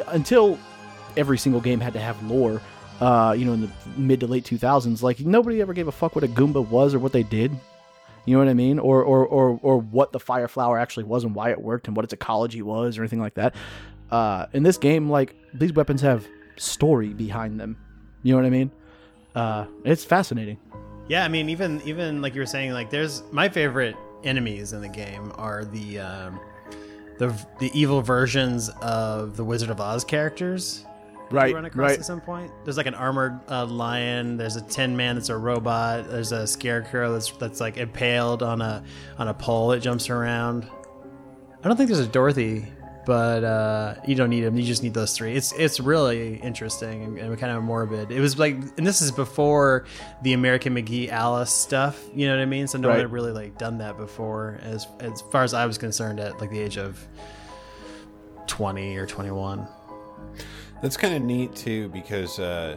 [0.08, 0.58] until
[1.16, 2.60] every single game had to have lore.
[3.00, 6.16] Uh, you know, in the mid to late 2000s, like nobody ever gave a fuck
[6.16, 7.52] what a Goomba was or what they did.
[8.24, 8.80] You know what I mean?
[8.80, 11.96] Or or or or what the fire flower actually was and why it worked and
[11.96, 13.54] what its ecology was or anything like that.
[14.10, 17.76] Uh, in this game, like these weapons have story behind them.
[18.22, 18.70] You know what I mean?
[19.34, 20.58] Uh, it's fascinating.
[21.08, 24.80] Yeah, I mean, even even like you were saying, like there's my favorite enemies in
[24.80, 26.40] the game are the um,
[27.18, 30.84] the the evil versions of the Wizard of Oz characters.
[31.30, 31.98] Right, you run across right.
[31.98, 32.52] at some point.
[32.64, 34.36] There's like an armored uh, lion.
[34.36, 36.08] There's a Tin Man that's a robot.
[36.08, 38.82] There's a scarecrow that's that's like impaled on a
[39.18, 40.68] on a pole that jumps around.
[41.62, 42.66] I don't think there's a Dorothy,
[43.06, 44.56] but uh, you don't need them.
[44.56, 45.36] You just need those three.
[45.36, 48.10] It's it's really interesting and, and kind of morbid.
[48.10, 49.86] It was like, and this is before
[50.22, 52.04] the American McGee Alice stuff.
[52.12, 52.66] You know what I mean?
[52.66, 55.78] So no one had really like done that before, as as far as I was
[55.78, 57.06] concerned, at like the age of
[58.48, 59.68] twenty or twenty one.
[60.82, 62.76] That's kind of neat too because uh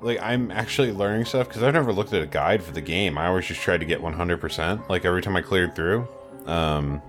[0.00, 3.18] like I'm actually learning stuff because I've never looked at a guide for the game.
[3.18, 6.06] I always just tried to get 100% like every time I cleared through.
[6.46, 7.02] Um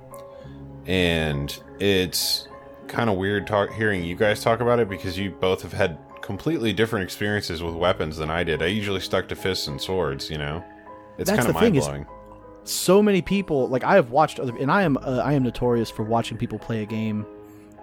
[0.85, 2.47] and it's
[2.87, 5.97] kind of weird talk hearing you guys talk about it because you both have had
[6.21, 8.61] completely different experiences with weapons than I did.
[8.61, 10.63] I usually stuck to fists and swords, you know.
[11.17, 12.05] It's kind of is- mind-blowing.
[12.63, 15.89] so many people like I have watched other and I am uh, I am notorious
[15.89, 17.25] for watching people play a game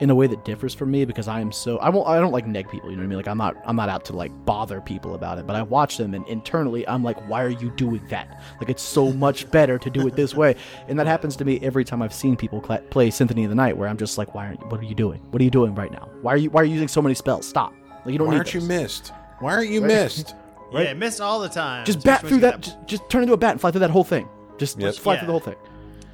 [0.01, 2.33] in a way that differs from me because I am so I won't I don't
[2.33, 3.17] like neg people you know what I mean?
[3.19, 5.97] Like I'm not I'm not out to like bother people about it but I watch
[5.97, 8.43] them and internally I'm like why are you doing that?
[8.61, 10.57] Like it's so much better to do it this way.
[10.89, 13.55] And that happens to me every time I've seen people cla play Symphony of the
[13.57, 15.21] Night where I'm just like why aren't you what are you doing?
[15.31, 16.09] What are you doing right now?
[16.23, 17.47] Why are you why are you using so many spells?
[17.49, 17.73] Stop.
[18.05, 19.13] Like you don't Why need aren't you missed?
[19.41, 20.35] Why aren't you missed?
[20.73, 21.87] Yeah, missed all the time.
[21.87, 23.91] just Especially bat through that just, just turn into a bat and fly through that
[23.91, 24.29] whole thing.
[24.59, 24.89] Just, Yep.
[24.89, 25.21] just fly Yeah.
[25.21, 25.57] through the whole thing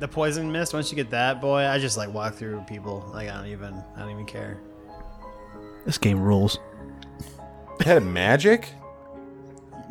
[0.03, 0.75] the poison mist.
[0.75, 3.09] Once you get that, boy, I just like walk through people.
[3.15, 4.61] Like I don't even, I don't even care.
[5.87, 6.59] this game rules
[7.79, 8.75] It had magic?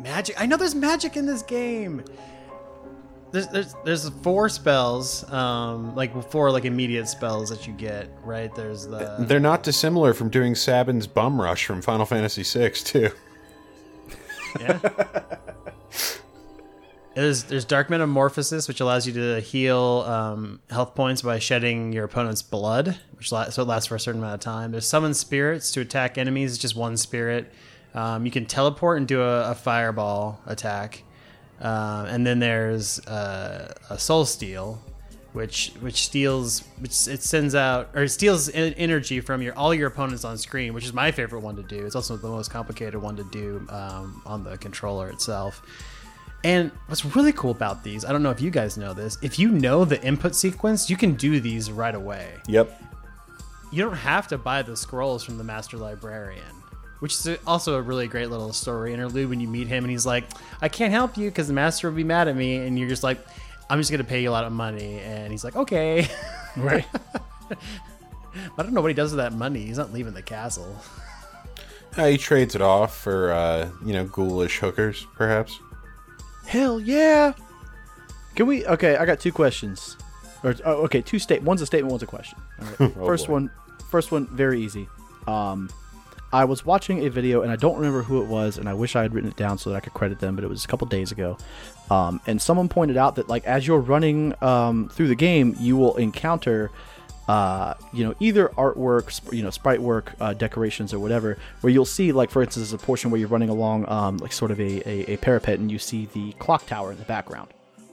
[0.00, 0.40] Magic.
[0.40, 2.04] I know there's magic in this game.
[3.30, 8.10] there's, there's there's four spells, um, like four like immediate spells that you get.
[8.22, 12.68] Right there's the They're not dissimilar from doing Sabin's Bum Rush from Final Fantasy VI,
[12.70, 13.10] too.
[14.60, 14.78] yeah.
[17.14, 22.04] There's there's Dark Metamorphosis, which allows you to heal um, health points by shedding your
[22.04, 24.72] opponent's blood, which la- so it lasts for a certain amount of time.
[24.72, 26.52] There's Summon Spirits to attack enemies.
[26.52, 27.52] It's just one spirit.
[27.94, 31.02] Um, you can teleport and do a, a fireball attack,
[31.60, 34.82] um, and then there's uh, a Soul Steal,
[35.34, 39.88] which which steals which it sends out or it steals energy from your all your
[39.88, 41.84] opponents on screen, which is my favorite one to do.
[41.84, 45.62] It's also the most complicated one to do um, on the controller itself.
[46.44, 49.38] And what's really cool about these, I don't know if you guys know this, if
[49.38, 52.34] you know the input sequence, you can do these right away.
[52.48, 52.82] Yep.
[53.70, 56.42] You don't have to buy the scrolls from the Master Librarian,
[56.98, 60.04] which is also a really great little story interlude when you meet him and he's
[60.04, 60.24] like,
[60.60, 62.56] I can't help you because the Master will be mad at me.
[62.56, 63.24] And you're just like,
[63.70, 64.98] I'm just going to pay you a lot of money.
[64.98, 66.08] And he's like, okay.
[66.54, 66.84] Right.
[67.50, 69.64] I don't know what he does with that money.
[69.64, 70.82] He's not leaving the castle.
[71.96, 75.58] Uh, he trades it off for, uh, you know, ghoulish hookers, perhaps.
[76.46, 77.32] Hell yeah.
[78.34, 78.66] Can we?
[78.66, 79.96] Okay, I got two questions.
[80.42, 81.42] Or oh, okay, two state.
[81.42, 81.90] One's a statement.
[81.92, 82.38] One's a question.
[82.60, 82.80] All right.
[82.98, 83.32] Oh, first boy.
[83.34, 83.50] one.
[83.90, 84.26] First one.
[84.28, 84.88] Very easy.
[85.26, 85.70] Um,
[86.32, 88.96] I was watching a video and I don't remember who it was, and I wish
[88.96, 90.68] I had written it down so that I could credit them, but it was a
[90.68, 91.36] couple days ago.
[91.90, 95.76] Um, and someone pointed out that like as you're running um, through the game, you
[95.76, 96.70] will encounter.
[97.28, 101.84] Uh, you know, either artwork, you know, sprite work, uh, decorations, or whatever, where you'll
[101.84, 104.88] see, like, for instance, a portion where you're running along, um, like, sort of a,
[104.88, 107.48] a, a parapet, and you see the clock tower in the background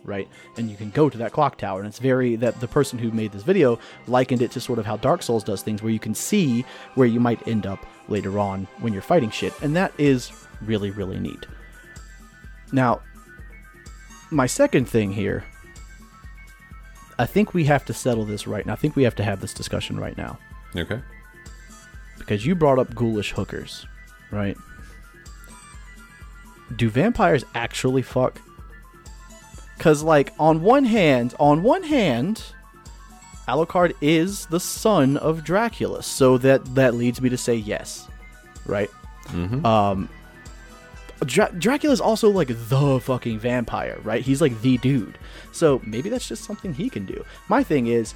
[0.06, 0.28] right?
[0.58, 3.12] And you can go to that clock tower, and it's very that the person who
[3.12, 6.00] made this video likened it to sort of how Dark Souls does things, where you
[6.00, 6.66] can see
[6.96, 10.92] where you might end up later on when you're fighting shit, and that is really
[10.92, 11.46] really neat.
[12.72, 13.02] Now,
[14.32, 15.44] my second thing here,
[17.20, 18.74] I think we have to settle this right now.
[18.74, 20.40] I think we have to have this discussion right now
[20.76, 21.00] Okay.
[22.18, 23.86] because you brought up ghoulish hookers,
[24.32, 24.58] right?
[26.76, 28.40] Do vampires actually fuck?
[29.80, 32.44] Cause like on one hand, on one hand,
[33.48, 38.08] Alucard is the son of Dracula, so that that leads me to say yes,
[38.66, 38.90] right?
[39.66, 40.10] Um,
[41.26, 44.22] Dra- Dracula's also like the fucking vampire, right?
[44.22, 45.18] He's like the dude.
[45.52, 47.26] So maybe that's just something he can do.
[47.48, 48.14] My thing is,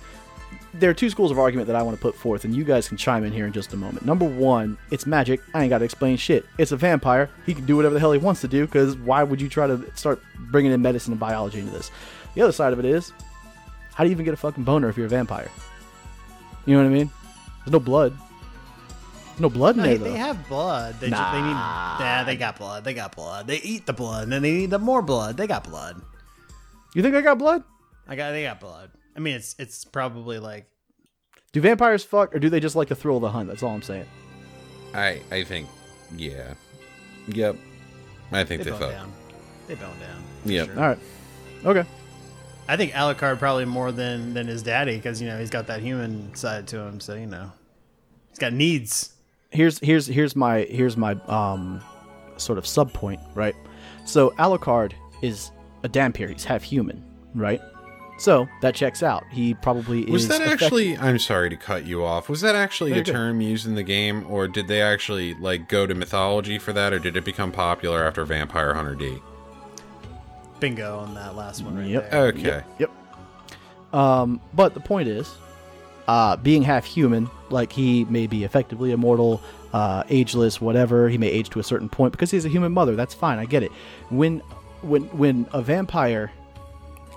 [0.74, 2.88] there are two schools of argument that I want to put forth, and you guys
[2.88, 4.06] can chime in here in just a moment.
[4.06, 5.42] Number one, it's magic.
[5.54, 6.46] I ain't got to explain shit.
[6.58, 7.30] It's a vampire.
[7.46, 9.68] He can do whatever the hell he wants to do, because why would you try
[9.68, 11.92] to start bringing in medicine and biology into this?
[12.36, 13.14] The other side of it is,
[13.94, 15.52] how do you even get a fucking boner if you're a vampire?
[16.66, 17.12] You know what I mean?
[17.60, 18.18] There's no blood.
[19.34, 20.16] There's no blood in No, there, they though.
[20.16, 21.00] have blood.
[21.00, 21.50] They, just, they need.
[21.50, 22.84] Yeah, they got blood.
[22.84, 23.48] They got blood.
[23.48, 25.38] They eat the blood, and then they need the more blood.
[25.38, 26.02] They got blood.
[26.94, 27.64] You think they got blood?
[28.08, 28.32] I got.
[28.32, 28.92] They got blood.
[29.16, 30.68] I mean, it's it's probably like
[31.52, 33.48] Do vampires fuck, or do they just like the thrill of the hunt?
[33.50, 34.06] That's all I'm saying.
[34.94, 35.68] I I think,
[36.16, 36.54] yeah.
[37.28, 37.56] Yep.
[38.32, 38.92] I think they they, bone thought.
[38.92, 39.12] down.
[39.68, 40.24] They bone down.
[40.46, 40.66] Yep.
[40.68, 40.76] Sure.
[40.80, 41.00] All right.
[41.66, 41.90] Okay.
[42.68, 45.82] I think Alucard probably more than than his daddy because you know he's got that
[45.82, 47.00] human side to him.
[47.00, 47.52] So you know,
[48.30, 49.13] he's got needs.
[49.54, 51.82] Here's here's here's my here's my um
[52.38, 53.56] sort of sub point, right?
[54.06, 55.52] So Alucard is
[55.84, 56.30] a Dhampir.
[56.30, 57.04] He's half human,
[57.36, 57.62] right?
[58.20, 59.24] So that checks out.
[59.32, 60.98] He probably Was that effect- actually?
[60.98, 62.30] I'm sorry to cut you off.
[62.30, 63.12] Was that actually No, a good.
[63.12, 66.94] term used in the game, or did they actually like go to mythology for that,
[66.94, 69.18] or did it become popular after Vampire Hunter D?
[70.60, 72.12] Bingo on that last one right Yep.
[72.12, 72.22] there.
[72.28, 72.64] Okay.
[72.80, 72.92] Yep.
[73.94, 75.30] Um, but the point is,
[76.08, 81.08] uh, being half human, like he may be effectively immortal, uh, ageless, whatever.
[81.08, 82.96] He may age to a certain point because he's a human mother.
[82.96, 83.40] That's fine.
[83.40, 83.72] I get it.
[84.10, 84.40] When,
[84.82, 86.32] when, when a vampire,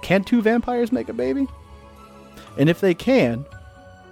[0.03, 1.49] can two vampires make a baby?
[2.59, 3.45] And if they can,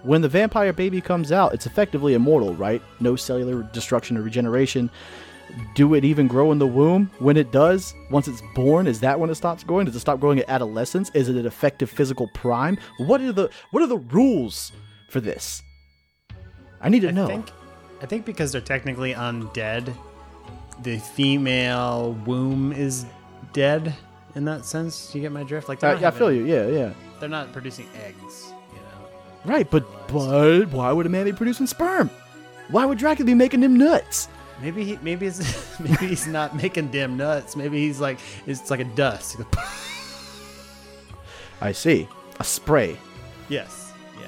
[0.03, 2.83] when the vampire baby comes out, it's effectively immortal, right?
[3.01, 4.91] No cellular destruction or regeneration.
[5.75, 7.11] Do it even grow in the womb?
[7.19, 9.87] When it does, once it's born, is that when it stops growing?
[9.87, 11.11] Does it stop growing at adolescence?
[11.15, 12.77] Is it an effective physical prime?
[12.99, 14.73] What are the what are the rules
[15.09, 15.63] for this?
[16.85, 17.27] I need to I know.
[17.27, 17.51] think
[18.03, 19.95] I think because they're technically undead,
[20.83, 23.07] the female womb is
[23.53, 23.95] dead
[24.35, 25.11] in that sense.
[25.11, 25.69] Do you get my drift?
[25.69, 26.45] Like, they're uh, I, I feel you.
[26.45, 26.93] Yeah, yeah.
[27.19, 28.53] They're not producing eggs.
[28.73, 29.09] You know.
[29.47, 32.11] Right, but but why would a man be producing sperm?
[32.69, 34.29] Why would Dracula be making them nuts?
[34.61, 37.57] Maybe he maybe it's maybe he's not making damn nuts.
[37.57, 39.37] Maybe he's like it's like a dust.
[41.61, 42.09] I see.
[42.41, 42.99] A spray.
[43.49, 43.93] yes.
[44.21, 44.27] Yeah.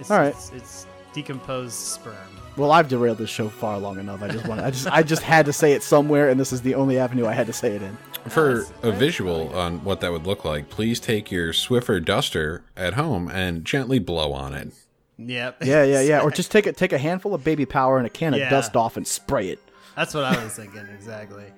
[0.00, 0.34] It's, All right.
[0.34, 2.14] It's, it's decomposed sperm.
[2.56, 4.22] Well, I've derailed this show far long enough.
[4.22, 6.62] I just want I just I just had to say it somewhere, and this is
[6.62, 7.96] the only avenue I had to say it in.
[8.28, 12.94] for a visual on what that would look like, please take your Swiffer duster at
[12.94, 14.72] home and gently blow on it.
[15.18, 15.64] Yep.
[15.64, 16.20] Yeah, yeah, yeah.
[16.20, 18.50] Or just take a take a handful of baby power and a can of Yeah.
[18.50, 19.58] dust off and spray it.
[19.96, 21.44] That's what I was thinking exactly.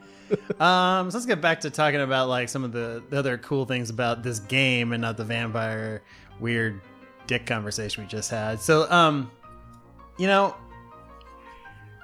[0.59, 3.65] Um, so let's get back to talking about like some of the, the other cool
[3.65, 6.03] things about this game and not the vampire
[6.41, 6.81] weird
[7.29, 8.61] dick conversation we just had.
[8.61, 9.31] So, um,
[10.19, 10.55] you know,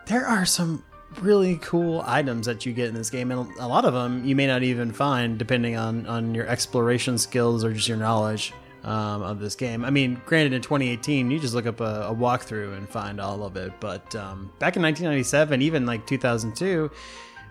[0.07, 0.85] there are some
[1.21, 4.35] really cool items that you get in this game, and a lot of them you
[4.35, 8.53] may not even find depending on on your exploration skills or just your knowledge
[8.85, 9.85] um, of this game.
[9.85, 13.45] I mean, granted, in 2018, you just look up a, a walkthrough and find all
[13.45, 16.91] of it, but um, back in 1997, even like 2002.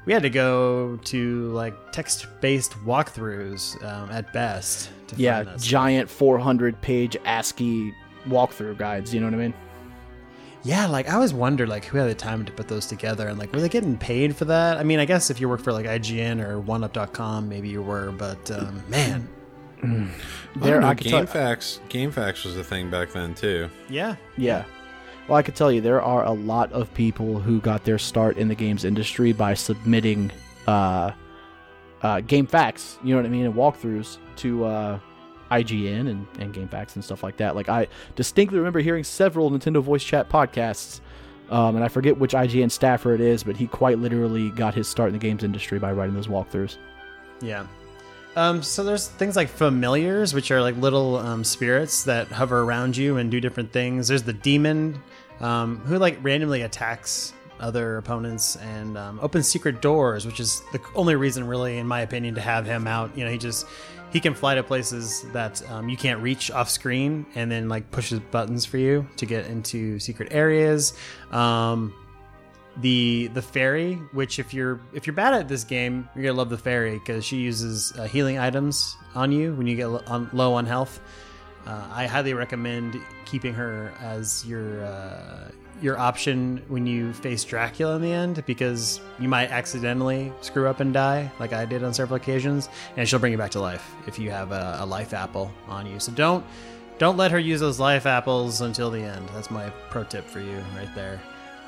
[0.03, 4.89] We had to go to like text-based walkthroughs um, at best.
[5.09, 7.93] To Yeah, giant 400 page ASCII
[8.27, 9.13] walkthrough guides.
[9.13, 9.53] You know what I mean?
[10.63, 13.39] Yeah, like I always wonder, like who had the time to put those together and
[13.39, 14.77] like were they getting paid for that?
[14.77, 18.11] I mean, I guess if you work for like IGN or OneUp.com, maybe you were,
[18.11, 19.27] but um, man,
[20.55, 23.69] There, I, I I could tell- GameFAQs, GameFAQs was a thing back then too.
[23.89, 24.65] yeah, Yeah.
[25.27, 28.37] Well, I could tell you there are a lot of people who got their start
[28.37, 30.29] in the games industry by submitting
[30.67, 31.11] uh,
[32.01, 34.99] uh, GameFAQs, you know what I mean, and walkthroughs to uh,
[35.51, 37.55] IGN and, and GameFAQs and stuff like that.
[37.55, 41.01] Like, I distinctly remember hearing several Nintendo voice chat podcasts,
[41.49, 44.87] um, and I forget which IGN staffer it is, but he quite literally got his
[44.87, 46.77] start in the games industry by writing those walkthroughs.
[47.41, 47.67] yeah.
[48.35, 52.95] Um, so there's things like familiars, which are like little um, spirits that hover around
[52.95, 54.07] you and do different things.
[54.07, 55.01] There's the demon,
[55.41, 60.79] um, who like randomly attacks other opponents and um, opens secret doors, which is the
[60.95, 63.15] only reason, really, in my opinion, to have him out.
[63.17, 63.65] You know, he just
[64.11, 67.91] he can fly to places that um, you can't reach off screen, and then like
[67.91, 70.93] pushes buttons for you to get into secret areas.
[71.31, 71.93] Um,
[72.77, 76.49] the the fairy which if you're if you're bad at this game you're gonna love
[76.49, 80.29] the fairy because she uses uh, healing items on you when you get lo- on,
[80.31, 81.01] low on health
[81.67, 85.51] uh, i highly recommend keeping her as your uh,
[85.81, 90.79] your option when you face dracula in the end because you might accidentally screw up
[90.79, 93.93] and die like i did on several occasions and she'll bring you back to life
[94.07, 96.45] if you have a, a life apple on you so don't
[96.97, 100.39] don't let her use those life apples until the end that's my pro tip for
[100.39, 101.19] you right there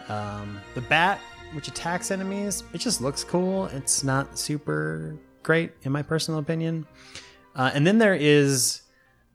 [0.09, 1.19] um, the bat,
[1.53, 3.65] which attacks enemies, it just looks cool.
[3.67, 6.85] It's not super great, in my personal opinion.
[7.55, 8.81] Uh, and then there is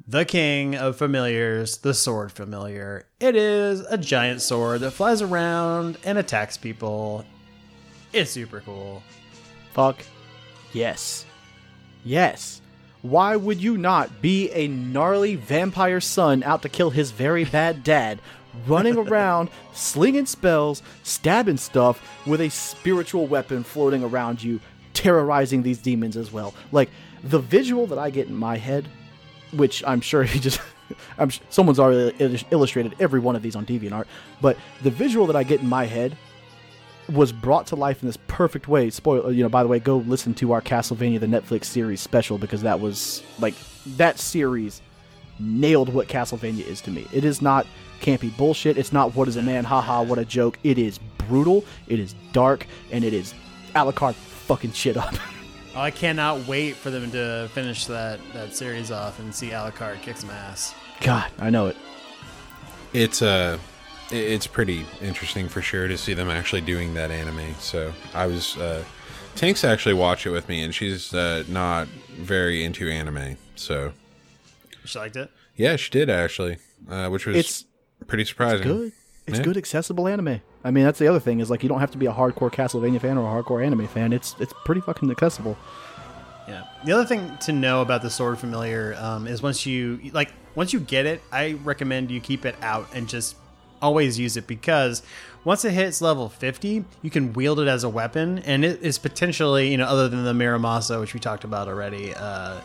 [0.09, 3.05] the king of familiars, the sword familiar.
[3.21, 7.27] It is a giant sword that flies around and attacks people.
[8.15, 9.03] It's super cool.
[9.75, 9.99] Fuck
[10.73, 11.27] yes.
[12.05, 12.63] Yes.
[13.03, 17.85] Why would you not be a gnarly vampire son out to kill his very bad
[17.85, 18.19] dad,
[18.67, 24.59] running around, slinging spells, stabbing stuff with a spiritual weapon floating around you,
[24.95, 26.55] terrorizing these demons as well?
[26.73, 26.89] Like,
[27.23, 28.89] the visual that I get in my head,
[29.53, 30.61] which I'm sure he just.
[31.19, 34.07] I'm someone's already illustrated every one of these on DeviantArt,
[34.41, 36.17] but the visual that I get in my head
[37.13, 38.91] was brought to life in this perfect way.
[38.91, 42.01] Spoil, uh, you know, by the way, go listen to our Castlevania the Netflix series
[42.01, 43.55] special because that was like
[43.97, 44.83] that series
[45.39, 47.07] nailed what Castlevania is to me.
[47.13, 47.67] It is not
[48.01, 48.77] campy bullshit.
[48.77, 50.59] It's not what is a man, haha, what a joke.
[50.65, 51.65] It is brutal.
[51.87, 53.35] It is dark, and it is
[53.75, 55.15] Alucard fucking shit up.
[55.79, 60.03] Oh, I cannot wait for them to finish that, that series off and see Alucard
[60.03, 60.75] kick some ass.
[61.03, 61.77] God, I know it.
[62.93, 63.59] It's uh
[64.11, 67.55] it's pretty interesting for sure to see them actually doing that anime.
[67.61, 68.83] So I was uh
[69.37, 73.37] Tanks actually watched it with me and she's uh not very into anime.
[73.55, 73.93] So
[74.85, 75.31] She liked it?
[75.55, 76.57] yeah, she did actually.
[76.91, 77.65] Uh which was It's-
[78.09, 78.59] pretty surprising.
[78.63, 78.93] It's Good.
[79.29, 79.45] It's Yeah.
[79.45, 80.41] good accessible anime.
[80.65, 82.53] I mean, that's the other thing is like you don't have to be a hardcore
[82.53, 84.13] Castlevania fan or a hardcore anime fan.
[84.13, 85.57] It's it's pretty fucking accessible.
[86.49, 86.65] Yeah.
[86.85, 90.73] The other thing to know about the sword familiar um, is once you like once
[90.73, 93.37] you get it, I recommend you keep it out and just
[93.81, 95.03] always use it because
[95.45, 98.99] once it hits level 50, you can wield it as a weapon and it is
[98.99, 102.61] potentially, you know, other than the Muramasa, which we talked about already, uh,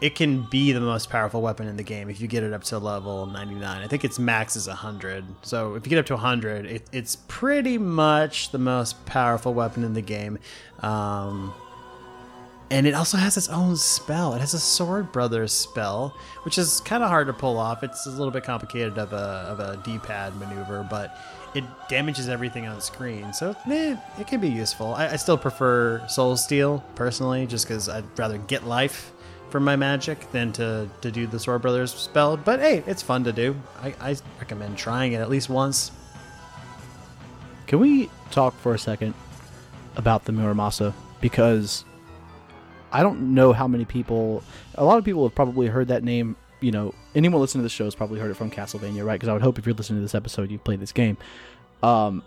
[0.00, 2.64] it can be the most powerful weapon in the game if you get it up
[2.64, 3.82] to level 99.
[3.82, 5.24] I think its max is 100.
[5.42, 9.84] So if you get up to 100, it, it's pretty much the most powerful weapon
[9.84, 10.38] in the game.
[10.80, 11.52] Um,
[12.70, 14.32] and it also has its own spell.
[14.34, 17.82] It has a Sword Brothers spell, which is kind of hard to pull off.
[17.82, 21.18] It's a little bit complicated of a of a D-pad maneuver, but
[21.54, 23.32] it damages everything on screen.
[23.32, 24.94] So eh, it can be useful.
[24.94, 29.12] I, I still prefer Soul Steal personally, just because I'd rather get life
[29.50, 32.36] from my magic than to to do the Sword Brothers spell.
[32.36, 33.56] But hey, it's fun to do.
[33.80, 35.92] I, I recommend trying it at least once.
[37.66, 39.14] Can we talk for a second
[39.96, 40.92] about the Muramasa?
[41.20, 41.84] Because
[42.92, 44.42] I don't know how many people.
[44.74, 46.36] A lot of people have probably heard that name.
[46.60, 49.14] You know, anyone listening to the show has probably heard it from Castlevania, right?
[49.14, 51.16] Because I would hope if you're listening to this episode, you've played this game.
[51.82, 52.22] Um,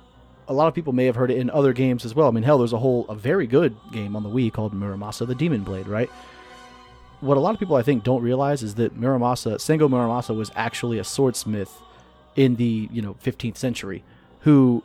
[0.48, 2.28] a lot of people may have heard it in other games as well.
[2.28, 5.28] I mean, hell, there's a whole a very good game on the Wii called Muramasa
[5.28, 6.10] the Demon Blade, right?
[7.24, 10.52] What a lot of people I think don't realize is that Muramasa, Sengo Muramasa, was
[10.58, 11.72] actually a swordsmith
[12.36, 14.04] in the you know 15th century,
[14.42, 14.84] who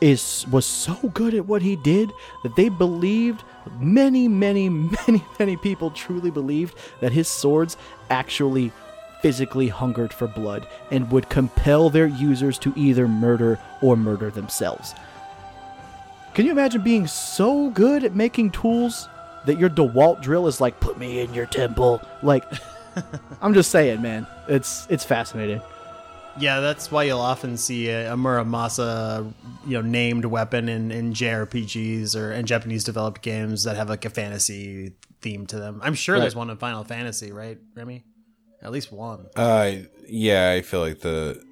[0.00, 2.10] is was so good at what he did
[2.42, 3.44] that they believed
[3.78, 4.68] many many
[5.06, 7.76] many many people truly believed that his swords
[8.10, 8.72] actually
[9.22, 14.94] physically hungered for blood and would compel their users to either murder or murder themselves.
[16.34, 19.08] Can you imagine being so good at making tools
[19.46, 22.44] that your DeWalt drill is like put me in your temple like
[23.40, 25.60] I'm just saying man it's it's fascinating
[26.38, 29.32] Yeah, that's why you'll often see a, a Muramasa,
[29.66, 34.04] you know, named weapon in, in JRPGs or in Japanese developed games that have like
[34.04, 34.92] a fantasy
[35.22, 35.80] theme to them.
[35.82, 38.04] I'm sure there's one in Final Fantasy, right, Remy?
[38.62, 39.26] At least one.
[39.34, 39.72] Uh,
[40.06, 41.42] yeah, I feel like the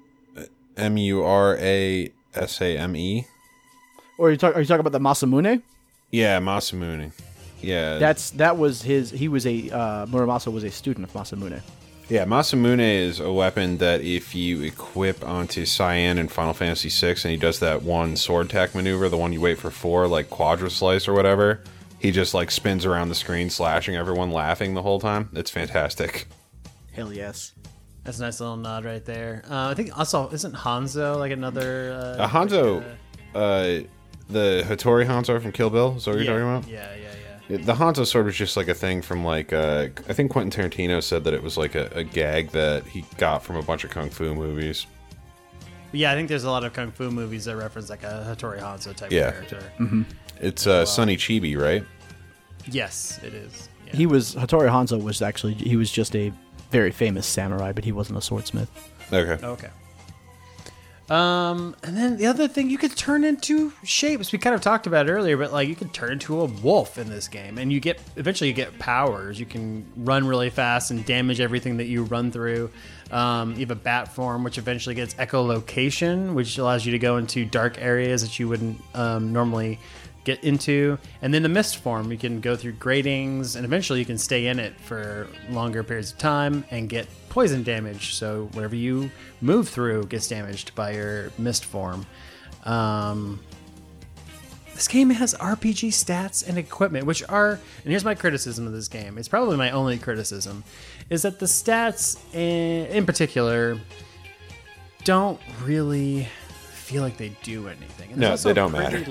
[0.77, 3.25] M U R A S A M E.
[4.19, 5.63] or are you, talk, are you talking about the Masamune
[6.11, 7.11] Yeah, Masamune.
[7.61, 9.11] Yeah, That's that was his.
[9.11, 11.61] He was a uh, Muramasa was a student of Masamune.
[12.09, 12.25] yeah.
[12.25, 17.31] Masamune is a weapon that if you equip onto Cyan in Final Fantasy VI, and
[17.31, 20.69] he does that one sword attack maneuver, the one you wait for four, like Quadra
[20.69, 21.61] Slice or whatever,
[21.99, 25.29] he just like spins around the screen, slashing everyone, laughing the whole time.
[25.33, 26.27] It's fantastic.
[26.93, 27.53] Hell yes.
[28.03, 29.43] That's a nice little nod right there.
[29.49, 32.83] Uh, I think also isn't Hanzo like another uh, Uh, Hanzo,
[33.33, 33.87] uh,
[34.29, 35.95] the Hattori Hanzo from Kill Bill.
[35.97, 36.69] Is that what yeah, you're talking about?
[36.71, 37.04] Yeah, yeah, yeah.
[37.47, 41.01] The Hanzo sword was just like a thing from like uh, I think Quentin Tarantino
[41.03, 43.91] said that it was like a, a gag that he got from a bunch of
[43.91, 44.87] kung fu movies.
[45.91, 48.59] Yeah, I think there's a lot of kung fu movies that reference like a Hattori
[48.59, 49.31] Hanzo type Yeah.
[49.31, 49.61] character.
[50.41, 51.83] It's uh, Sonny Chiba, right?
[52.67, 53.69] Yes, it is.
[53.85, 53.95] Yeah.
[53.95, 56.33] He was Hattori Hanzo was actually he was just a
[56.71, 58.69] very famous samurai, but he wasn't a swordsmith.
[59.13, 59.45] Okay.
[59.45, 59.69] Okay.
[61.09, 64.31] Um, and then the other thing, you could turn into shapes.
[64.31, 67.09] We kind of talked about earlier, but like you can turn into a wolf in
[67.09, 69.39] this game, and you get eventually you get powers.
[69.39, 72.71] You can run really fast and damage everything that you run through.
[73.11, 77.17] Um, you have a bat form, which eventually gets echolocation, which allows you to go
[77.17, 79.79] into dark areas that you wouldn't um, normally
[80.23, 80.97] get into.
[81.21, 84.47] And then the mist form, you can go through gratings, and eventually you can stay
[84.47, 88.15] in it for longer periods of time and get poison damage.
[88.15, 89.11] So whatever you
[89.41, 92.05] move through gets damaged by your mist form.
[92.63, 93.41] Um,
[94.73, 98.87] this game has RPG stats and equipment, which are, and here's my criticism of this
[98.87, 99.17] game.
[99.17, 100.63] It's probably my only criticism,
[101.09, 103.77] is that the stats, in, in particular,
[105.03, 106.29] don't really
[106.71, 108.11] feel like they do anything.
[108.11, 109.03] And No, they don't matter.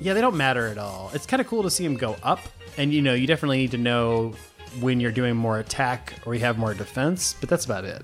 [0.00, 1.12] Yeah, they don't matter at all.
[1.14, 2.40] It's kind of cool to see them go up,
[2.76, 4.34] and you know, you definitely need to know
[4.80, 8.02] when you're doing more attack or you have more defense, but that's about it.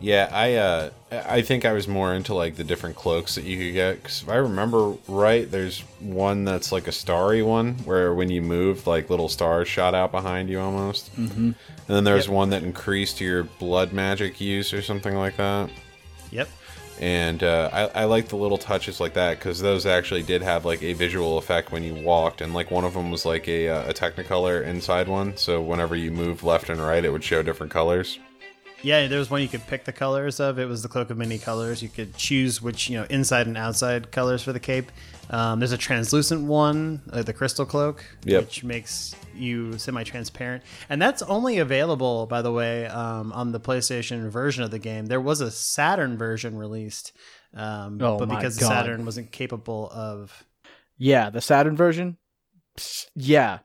[0.00, 3.58] Yeah, I uh, I think I was more into like the different cloaks that you
[3.58, 4.02] could get.
[4.02, 8.40] Because if I remember right, there's one that's like a starry one where when you
[8.40, 11.14] moved, like little stars shot out behind you almost.
[11.16, 11.42] Mm-hmm.
[11.42, 11.56] And
[11.88, 15.70] then there's one that increased your blood magic use or something like that.
[16.30, 16.48] Yep.
[17.00, 20.64] And uh, I, I like the little touches like that because those actually did have
[20.64, 23.68] like a visual effect when you walked and like one of them was like a,
[23.68, 27.42] uh, a technicolor inside one so whenever you moved left and right it would show
[27.42, 28.18] different colors
[28.82, 30.58] Yeah, there was one you could pick the colors of.
[30.60, 31.82] It was the cloak of many colors.
[31.82, 34.92] You could choose which, you know, inside and outside colors for the cape.
[35.30, 38.40] Um, there's a translucent one, uh, the crystal cloak, Yep.
[38.44, 44.28] which makes you semi-transparent, and that's only available, by the way, um, on the PlayStation
[44.30, 45.06] version of the game.
[45.06, 47.12] There was a Saturn version released,
[47.54, 48.68] um, Oh but because God.
[48.68, 50.44] Saturn wasn't capable of
[50.96, 52.16] Yeah, the Saturn version.
[52.78, 53.58] Psst, Yeah,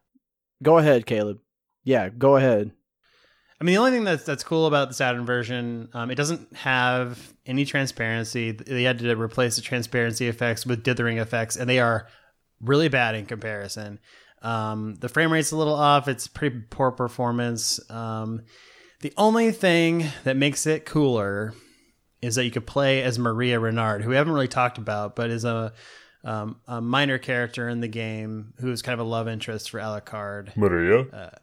[0.61, 1.39] go ahead, Caleb.
[1.86, 2.72] Yeah, go ahead.
[3.64, 6.53] I mean, the only thing that's that's cool about the Saturn version, um, it doesn't
[6.53, 8.51] have any transparency.
[8.51, 12.07] They had to replace the transparency effects with dithering effects, and they are
[12.59, 14.01] really bad in comparison.
[14.41, 16.09] Um, the frame rate's a little off.
[16.09, 17.80] It's pretty poor performance.
[17.89, 18.41] Um,
[18.99, 21.53] the only thing that makes it cooler
[22.22, 25.30] is that you could play as Maria Renard, who we haven't really talked about, but
[25.30, 25.72] is a
[26.26, 29.80] um, a minor character in the game who is kind of a love interest for
[29.80, 30.53] Alucard.
[30.57, 31.39] maria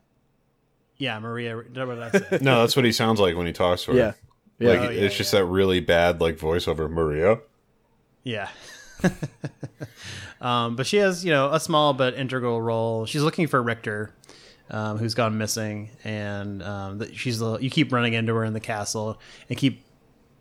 [1.00, 1.56] Yeah, Maria.
[1.56, 2.38] What did I say?
[2.42, 4.12] no that's what he sounds like when he talks to her Yeah,
[4.58, 4.68] yeah.
[4.68, 7.40] like Oh, yeah, it's just that really bad like voiceover maria
[8.22, 8.48] Yeah.
[10.40, 13.06] um, but she has, you know, a small but integral role.
[13.06, 14.14] She's looking for Richter,
[14.68, 18.52] um, who's gone missing, and um, that she's the, you keep running into her in
[18.52, 19.82] the castle and keep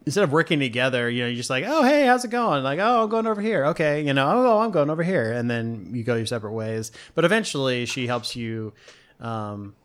[0.05, 2.63] instead of working together, you know, you're just like, oh, hey, how's it going?
[2.63, 3.67] Like, oh, I'm going over here.
[3.67, 6.91] Okay, you know, oh, I'm going over here, and then you go your separate ways.
[7.15, 8.73] But eventually, she helps you
[9.19, 9.75] um,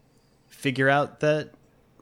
[0.65, 1.51] figure out that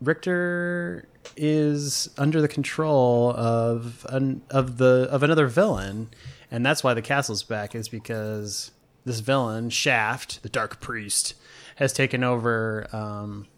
[0.00, 6.10] Richter is under the control of an, of the of another villain,
[6.48, 7.74] and that's why the castle's back.
[7.74, 8.70] Is because
[9.04, 11.34] this villain Shaft, the Dark Priest,
[11.74, 13.48] has taken over um,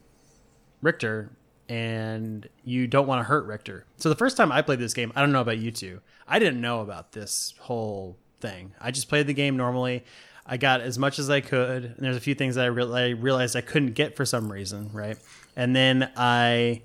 [0.81, 1.37] Richter,
[1.69, 3.85] and you don't want to hurt Richter.
[3.99, 6.01] So the first time I played this game, I don't know about you two.
[6.27, 8.73] I didn't know about this whole thing.
[8.81, 10.03] I just played the game normally.
[10.47, 12.85] I got as much as I could, and there's a few things that I, re-
[12.85, 15.17] I realized I couldn't get for some reason, right?
[15.57, 16.83] And then I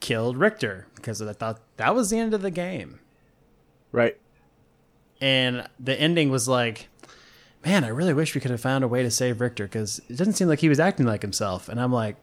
[0.00, 3.00] killed Richter because I thought that was the end of the game.
[3.90, 4.16] Right.
[5.20, 6.88] And the ending was like,
[7.64, 10.16] man, I really wish we could have found a way to save Richter because it
[10.16, 11.68] doesn't seem like he was acting like himself.
[11.68, 12.16] And I'm like,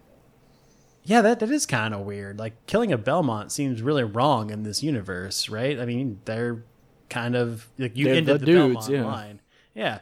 [1.04, 2.40] yeah, that, that is kind of weird.
[2.40, 5.80] Like, killing a Belmont seems really wrong in this universe, right?
[5.80, 6.64] I mean, they're
[7.10, 9.06] kind of like you They're ended the the, dudes, Belmont yeah.
[9.06, 9.42] line.
[9.76, 10.00] Yeah.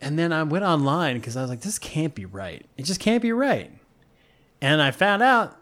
[0.00, 2.64] And then I went online because I was like, this can't be right.
[2.76, 3.70] It just can't be right.
[4.60, 5.56] And I found out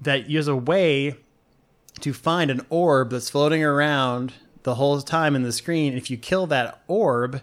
[0.00, 1.16] that there's a way
[2.00, 5.94] to find an orb that's floating around the whole time in the screen.
[5.94, 7.42] If you kill that orb,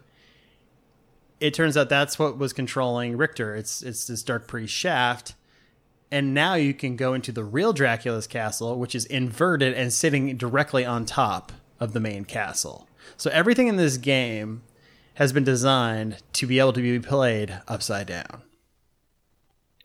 [1.40, 3.56] it turns out that's what was controlling Richter.
[3.56, 5.36] It's it's this dark priest shaft.
[6.10, 10.38] And now you can go into the real Dracula's castle, which is inverted and sitting
[10.38, 12.88] directly on top of the main castle.
[13.18, 14.64] So everything in this game
[15.18, 18.44] has been designed to be able to be played upside down.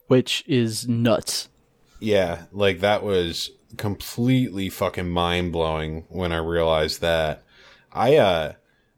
[0.06, 1.48] Which is nuts.
[2.00, 7.42] Yeah, like that was completely fucking mind blowing when I realized that.
[7.92, 8.52] I uh,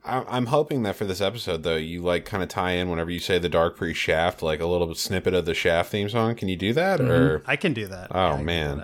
[0.04, 3.10] I- I'm hoping that for this episode though, you like kind of tie in whenever
[3.12, 6.34] you say the Dark Priest Shaft, like a little snippet of the Shaft theme song.
[6.34, 7.00] Can you do that?
[7.00, 8.08] Or I can do that.
[8.10, 8.78] Oh, I can do man.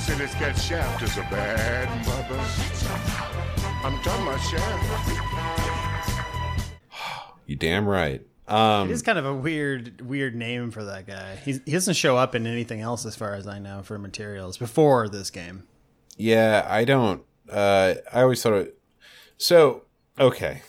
[0.00, 2.40] They say this cat Shaft is a bad mother.
[3.84, 5.10] I'm talking about Shaft.
[7.46, 8.22] you damn right.
[8.48, 11.36] Um, It is kind of a weird, weird name for that guy.
[11.44, 14.56] He's, he doesn't show up in anything else, as far as I know, for materials
[14.56, 15.64] before this game.
[16.16, 17.22] Yeah, I don't.
[17.50, 18.78] Uh, I always thought it.
[19.36, 19.82] So
[20.18, 20.62] okay.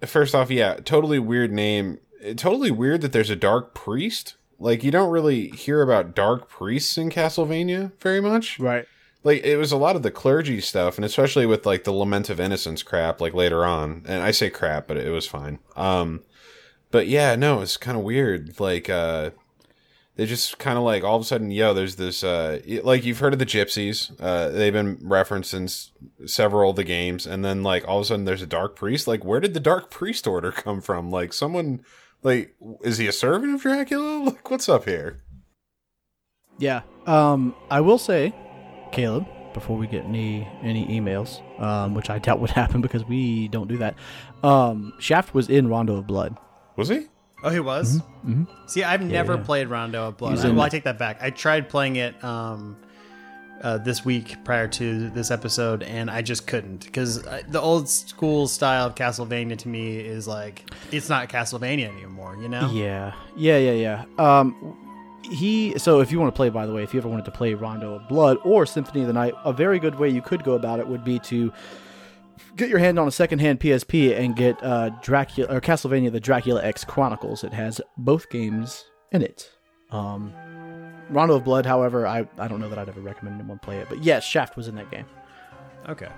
[0.00, 1.98] First off, yeah, totally weird name.
[2.36, 4.36] Totally weird that there's a dark priest.
[4.58, 8.58] Like you don't really hear about dark priests in Castlevania very much.
[8.58, 8.86] Right.
[9.22, 12.30] Like it was a lot of the clergy stuff, and especially with like the Lament
[12.30, 14.02] of Innocence crap, like later on.
[14.06, 15.58] And I say crap, but it was fine.
[15.74, 16.22] Um,
[16.90, 18.60] but yeah, no, it's kind of weird.
[18.60, 19.30] Like uh,
[20.14, 23.18] they just kind of like all of a sudden, yo, there's this uh, like you've
[23.18, 24.12] heard of the Gypsies.
[24.18, 25.90] Uh, they've been referenced in s-
[26.24, 29.06] several of the games, and then like all of a sudden, there's a dark priest.
[29.06, 31.10] Like, where did the dark priest order come from?
[31.10, 31.82] Like, someone
[32.22, 34.24] like is he a servant of Dracula?
[34.26, 35.22] Like, what's up here?
[36.58, 36.82] Yeah.
[37.06, 38.34] Um, I will say,
[38.92, 43.48] Caleb, before we get any any emails, um, which I doubt would happen because we
[43.48, 43.94] don't do that.
[44.42, 46.36] Um, Shaft was in Rondo of Blood.
[46.76, 47.06] Was he?
[47.42, 48.00] Oh, he was.
[48.66, 49.40] See, I've never Mm-hmm.
[49.42, 49.46] yeah.
[49.46, 50.38] played Rondo of Blood.
[50.38, 51.18] I, in well, I take that back.
[51.22, 52.76] I tried playing it um,
[53.62, 58.48] uh, this week prior to this episode, and I just couldn't because the old school
[58.48, 62.36] style of Castlevania to me is like it's not Castlevania anymore.
[62.40, 62.70] You know?
[62.72, 64.04] Yeah, yeah, yeah, yeah.
[64.18, 64.76] Um,
[65.22, 65.78] he.
[65.78, 67.54] So, if you want to play, by the way, if you ever wanted to play
[67.54, 70.54] Rondo of Blood or Symphony of the Night, a very good way you could go
[70.54, 71.52] about it would be to
[72.56, 76.62] get your hand on a secondhand PSP and get uh, Dracula or Castlevania: The Dracula
[76.62, 77.44] X Chronicles.
[77.44, 79.50] It has both games in it.
[79.90, 80.32] Um,
[81.10, 83.88] Rondo of Blood, however, I I don't know that I'd ever recommend anyone play it,
[83.88, 85.06] but yes, Shaft was in that game.
[85.88, 86.08] Okay.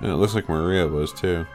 [0.00, 1.46] Yeah, it looks like Maria was too.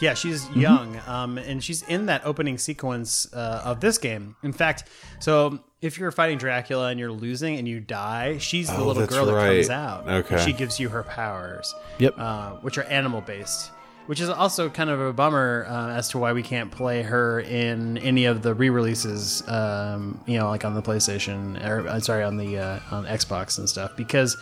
[0.00, 0.60] Yeah, she's Mm-hmm.
[0.60, 4.34] young, um, and she's in that opening sequence uh, of this game.
[4.42, 4.84] In fact,
[5.20, 8.94] so if you're fighting Dracula and you're losing and you die, she's the Oh, little
[9.02, 10.08] that's girl that comes out.
[10.08, 10.38] Okay.
[10.44, 11.72] she gives you her powers.
[11.98, 12.14] Yep.
[12.18, 13.70] uh, which are animal based.
[14.06, 17.40] Which is also kind of a bummer uh, as to why we can't play her
[17.40, 22.24] in any of the re-releases, um, you know, like on the PlayStation or uh, sorry,
[22.24, 23.96] on the uh, on Xbox and stuff.
[23.96, 24.36] Because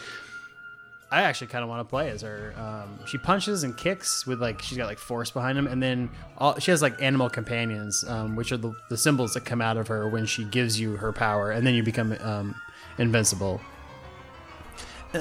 [1.13, 2.55] I actually kind of want to play as her.
[2.57, 6.09] Um, she punches and kicks with like she's got like force behind him, and then
[6.39, 9.77] all, she has like animal companions, um, which are the, the symbols that come out
[9.77, 12.55] of her when she gives you her power, and then you become um,
[12.99, 13.61] invincible.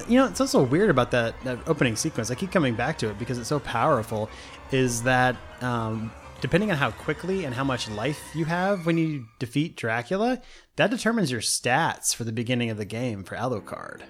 [0.07, 2.29] You know, it's also weird about that that opening sequence.
[2.29, 4.29] I keep coming back to it because it's so powerful.
[4.71, 6.11] Is that um,
[6.41, 10.41] depending on how quickly and how much life you have when you defeat Dracula,
[10.75, 14.01] that determines your stats for the beginning of the game for Alucard.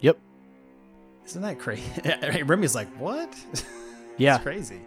[0.00, 0.18] Yep.
[1.26, 1.82] Isn't that crazy?
[2.44, 3.34] Remy's like, what?
[4.18, 4.36] Yeah.
[4.36, 4.80] It's crazy.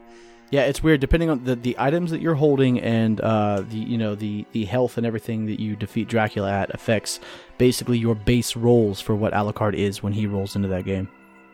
[0.51, 0.99] Yeah, it's weird.
[0.99, 4.65] Depending on the, the items that you're holding and uh, the you know the the
[4.65, 7.19] health and everything that you defeat Dracula at affects
[7.57, 11.07] basically your base rolls for what Alucard is when he rolls into that game.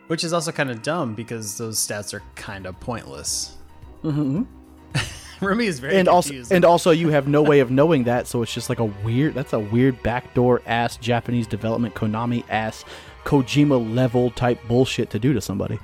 [0.06, 3.56] Which is also kind of dumb because those stats are kind of pointless.
[4.02, 4.44] Mm-hmm.
[5.44, 6.52] Remy is very and also confused.
[6.52, 9.34] and also you have no way of knowing that, so it's just like a weird.
[9.34, 12.84] That's a weird backdoor ass Japanese development Konami ass
[13.24, 15.78] Kojima level type bullshit to do to somebody.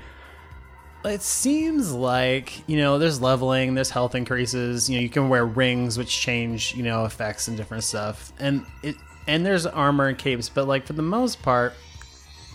[1.05, 4.89] It seems like you know there's leveling, there's health increases.
[4.89, 8.65] You know you can wear rings which change you know effects and different stuff, and
[8.81, 8.95] it
[9.27, 10.49] and there's armor and capes.
[10.49, 11.73] But like for the most part,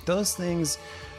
[0.06, 0.78] those things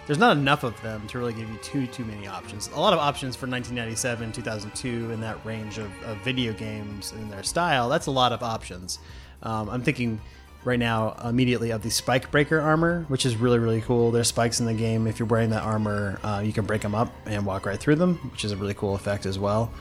[0.09, 2.67] there's not enough of them to really give you too too many options.
[2.69, 7.31] A lot of options for 1997, 2002, in that range of, of video games and
[7.31, 7.89] their style.
[7.89, 8.97] That's a lot of options.
[9.43, 10.19] Um, I'm thinking
[10.63, 14.11] right now immediately of the spike breaker armor, which is really really cool.
[14.11, 15.07] There's spikes in the game.
[15.07, 17.95] If you're wearing that armor, uh, you can break them up and walk right through
[17.95, 19.71] them, which is a really cool effect as well.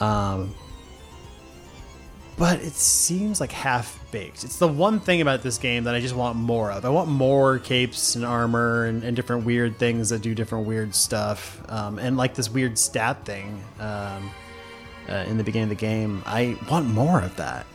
[0.00, 0.54] Um,
[2.38, 4.42] but it seems like half baked.
[4.42, 6.84] It's the one thing about this game that I just want more of.
[6.84, 10.94] I want more capes and armor and, and different weird things that do different weird
[10.94, 14.30] stuff, um, and like this weird stat thing um,
[15.08, 16.22] uh, in the beginning of the game.
[16.24, 17.66] I want more of that.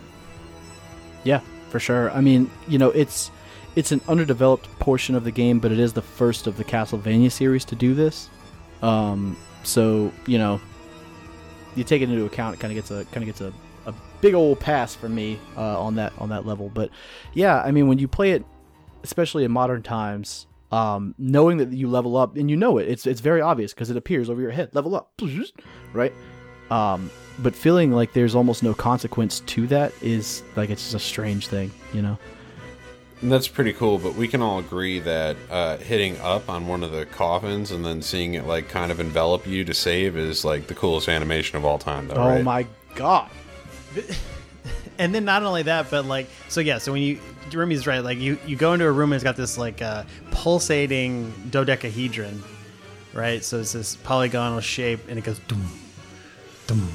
[1.23, 2.11] Yeah, for sure.
[2.11, 3.31] I mean, you know, it's
[3.75, 7.31] it's an underdeveloped portion of the game, but it is the first of the Castlevania
[7.31, 8.29] series to do this.
[8.81, 10.59] Um, so you know,
[11.75, 13.53] you take it into account, it kind of gets a kind of gets a,
[13.85, 16.69] a big old pass for me uh, on that on that level.
[16.69, 16.89] But
[17.33, 18.43] yeah, I mean, when you play it,
[19.03, 23.05] especially in modern times, um, knowing that you level up and you know it, it's
[23.05, 24.73] it's very obvious because it appears over your head.
[24.73, 25.11] Level up,
[25.93, 26.13] right?
[26.69, 27.09] Um,
[27.39, 31.47] but feeling like there's almost no consequence to that is like it's just a strange
[31.47, 32.17] thing, you know.
[33.21, 36.91] That's pretty cool, but we can all agree that uh, hitting up on one of
[36.91, 40.67] the coffins and then seeing it like kind of envelop you to save is like
[40.67, 42.15] the coolest animation of all time, though.
[42.15, 42.43] Oh right?
[42.43, 43.29] my god!
[44.99, 46.77] and then not only that, but like so yeah.
[46.77, 47.19] So when you
[47.53, 50.03] Remy's right, like you you go into a room and it's got this like uh,
[50.29, 52.43] pulsating dodecahedron,
[53.13, 53.43] right?
[53.43, 55.67] So it's this polygonal shape and it goes dum
[56.67, 56.89] dum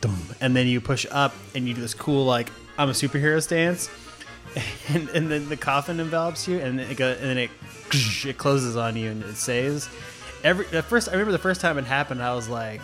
[0.00, 3.42] dum, and then you push up and you do this cool like I'm a superhero
[3.42, 3.90] stance,
[4.88, 7.50] and and then the coffin envelops you and it go and then it
[8.24, 9.88] it closes on you and it saves.
[10.42, 12.80] Every at first, I remember the first time it happened, I was like,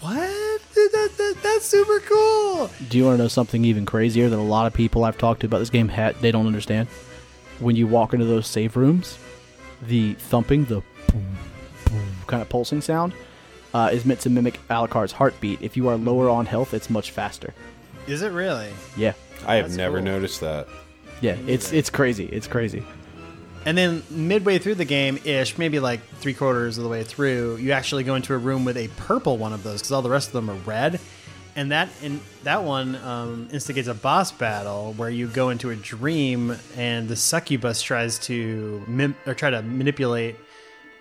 [0.00, 0.30] "What?
[0.74, 4.40] That, that, that's super cool!" Do you want to know something even crazier that a
[4.40, 6.88] lot of people I've talked to about this game had they don't understand?
[7.58, 9.18] When you walk into those save rooms,
[9.82, 11.36] the thumping, the boom,
[11.86, 13.12] boom kind of pulsing sound
[13.74, 15.60] uh, is meant to mimic Alucard's heartbeat.
[15.62, 17.54] If you are lower on health, it's much faster.
[18.06, 18.70] Is it really?
[18.96, 19.12] Yeah,
[19.46, 20.06] I have That's never cool.
[20.06, 20.66] noticed that.
[21.20, 22.24] yeah, it's it's crazy.
[22.26, 22.82] It's crazy.
[23.66, 27.56] And then midway through the game, ish, maybe like three quarters of the way through,
[27.56, 30.08] you actually go into a room with a purple one of those because all the
[30.08, 30.98] rest of them are red.
[31.56, 35.76] And that in that one um, instigates a boss battle where you go into a
[35.76, 40.36] dream and the succubus tries to mim- or try to manipulate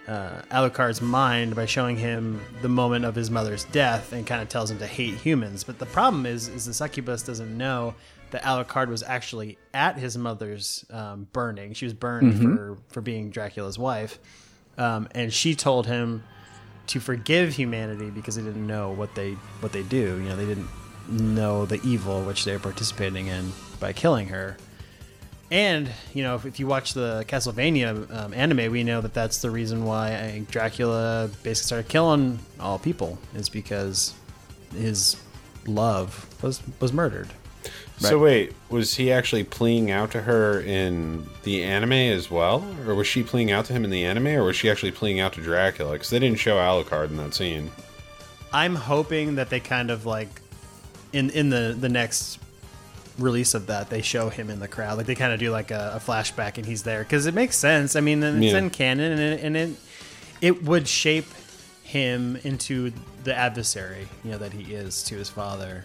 [0.09, 4.49] uh, Alucard's mind by showing him the moment of his mother's death and kind of
[4.49, 5.63] tells him to hate humans.
[5.63, 7.93] But the problem is, is the succubus doesn't know
[8.31, 11.73] that Alucard was actually at his mother's um, burning.
[11.73, 14.19] She was burned for for being Dracula's wife,
[14.79, 16.23] um, and she told him
[16.87, 20.19] to forgive humanity because they didn't know what they what they do.
[20.21, 20.69] You know, they didn't
[21.07, 24.57] know the evil which they were participating in by killing her.
[25.51, 29.39] And you know, if, if you watch the Castlevania um, anime, we know that that's
[29.39, 34.13] the reason why I think Dracula basically started killing all people is because
[34.75, 35.15] his
[35.65, 37.29] love was was murdered.
[37.97, 42.95] So wait, was he actually pleading out to her in the anime as well, or
[42.95, 45.33] was she pleading out to him in the anime, or was she actually pleading out
[45.33, 45.93] to Dracula?
[45.93, 47.71] Because they didn't show Alucard in that scene.
[48.53, 50.29] I'm hoping that they kind of like
[51.11, 52.39] in in the the next
[53.19, 55.71] release of that they show him in the crowd like they kind of do like
[55.71, 58.57] a, a flashback and he's there because it makes sense i mean it's Yeah.
[58.57, 59.69] in canon and it, and it
[60.41, 61.25] it would shape
[61.83, 62.91] him into
[63.23, 65.83] the adversary you know that he is to his father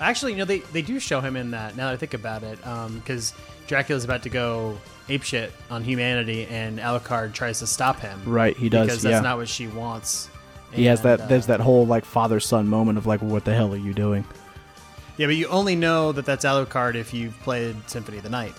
[0.00, 2.42] actually you know they, they do show him in that now that i think about
[2.42, 2.58] it
[2.96, 3.32] because
[3.66, 4.76] dracula's about to go
[5.08, 9.10] apeshit on humanity and alucard tries to stop him Right, he does, because yeah.
[9.12, 10.28] that's not what she wants
[10.72, 11.28] He has And, that.
[11.30, 13.94] There's uh, that whole like father son moment of like, what the hell are you
[13.94, 14.26] doing?
[15.18, 18.54] Yeah, but you only know that that's Alucard if you've played Symphony of the Night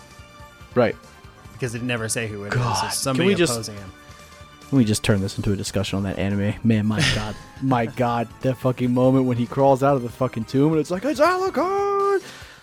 [0.76, 0.96] Right.
[1.54, 2.54] because they never say who it is.
[2.60, 3.92] God, It's can somebody we just- opposing him.
[4.72, 6.54] Let me just turn this into a discussion on that anime.
[6.64, 10.46] Man, my god, my god, that fucking moment when he crawls out of the fucking
[10.46, 12.22] tomb and it's like it's Alucard.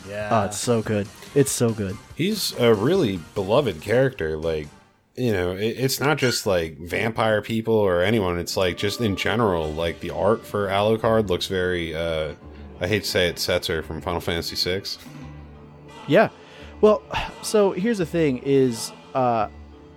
[0.09, 0.28] Yeah.
[0.30, 1.09] Oh, it's so good.
[1.34, 1.97] It's so good.
[2.14, 4.36] He's a really beloved character.
[4.36, 4.68] Like,
[5.16, 8.38] you know, it, it's not just like vampire people or anyone.
[8.38, 11.92] It's like just in general, like the art for Alucard looks very.
[11.97, 12.34] uh
[12.81, 14.83] I hate to say it, Setzer from Final Fantasy VI.
[16.07, 16.29] Yeah.
[16.81, 17.03] Well,
[17.43, 19.49] so here's the thing: is uh,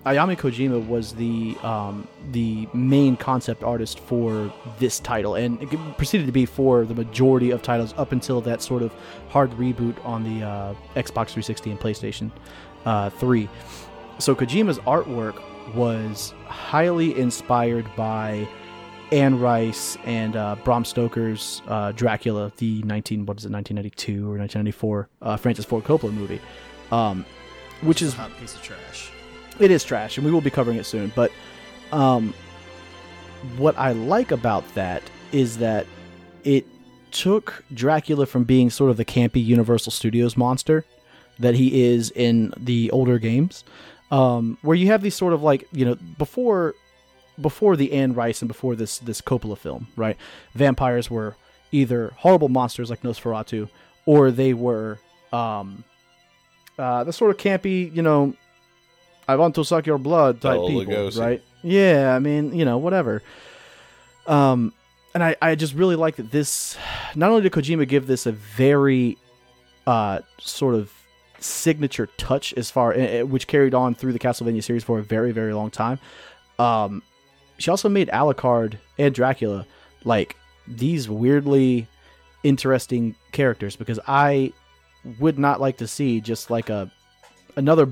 [0.06, 5.60] Ayami Kojima was the um, the main concept artist for this title, and
[5.98, 8.94] proceeded to be for the majority of titles up until that sort of
[9.28, 12.32] hard reboot on the uh, Xbox 360 and PlayStation
[12.86, 13.50] uh, 3.
[14.20, 15.42] So Kojima's artwork
[15.76, 18.48] was highly inspired by
[19.12, 24.38] Anne Rice and uh, Bram Stoker's uh, Dracula, the 19 what is it 1992 or
[24.38, 26.40] 1994 uh, Francis Ford Coppola movie,
[26.92, 27.26] um,
[27.82, 29.12] which is Hot piece of trash.
[29.60, 31.12] it is trash, and we will be covering it soon.
[31.16, 31.32] But
[31.92, 32.34] um,
[33.58, 35.86] what I like about that is that
[36.44, 36.66] it
[37.12, 40.86] took Dracula from being sort of the campy Universal Studios monster
[41.40, 43.64] that he is in the older games,
[44.12, 46.76] um, where you have these sort of like you know before
[47.42, 50.18] before the Anne Rice and before this this Coppola film, right?
[50.54, 51.36] Vampires were
[51.72, 53.70] either horrible monsters like Nosferatu,
[54.06, 55.00] or they were
[55.32, 55.84] um,
[56.78, 58.34] uh, the sort of campy, you know,
[59.28, 61.20] I want to suck your blood type people, Lugosi.
[61.20, 61.44] right?
[61.62, 63.22] Yeah, I mean, you know, whatever.
[64.26, 64.74] Um,
[65.14, 66.78] and I, I just really like that this.
[67.16, 69.18] Not only did Kojima give this a very,
[69.86, 70.92] uh, sort of
[71.40, 75.04] signature touch as far, eh, eh, which carried on through the Castlevania series for a
[75.04, 76.00] very, very long time.
[76.58, 77.04] Um,
[77.60, 79.66] she also made Alucard and Dracula
[80.04, 80.36] like
[80.68, 81.88] these weirdly
[82.44, 84.54] interesting characters because I
[85.20, 86.92] would not like to see just like a
[87.56, 87.92] another.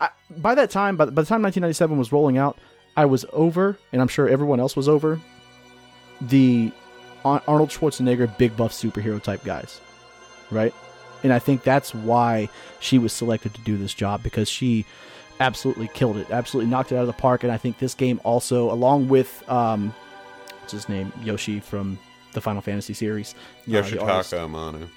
[0.00, 2.58] I, by that time, by, by the time 1997 was rolling out,
[2.96, 5.20] I was over, and I'm sure everyone else was over
[6.20, 6.70] the
[7.24, 9.80] Arnold Schwarzenegger big buff superhero type guys,
[10.50, 10.74] right?
[11.22, 12.48] And I think that's why
[12.80, 14.84] she was selected to do this job because she
[15.42, 17.42] absolutely killed it, absolutely knocked it out of the park.
[17.42, 19.94] And I think this game also, along with um,
[20.60, 21.98] what's his name, Yoshi from
[22.32, 24.88] the Final Fantasy series, uh, Yoshitaka Amano.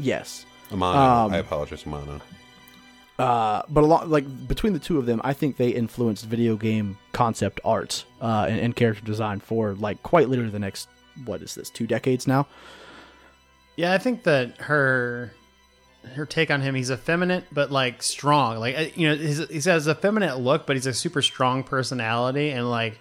[0.00, 0.96] yes, Amano.
[0.96, 2.20] Um, I apologize, Amano.
[3.18, 6.56] uh, but a lot like between the two of them, I think they influenced video
[6.56, 10.88] game concept art uh, and, and character design for like quite literally the next
[11.26, 12.46] what is this two decades now.
[13.76, 15.32] Yeah, I think that her
[16.14, 18.58] her take on him, he's effeminate but like strong.
[18.58, 21.62] Like uh, you know, he's, he has a feminine look, but he's a super strong
[21.62, 22.98] personality and like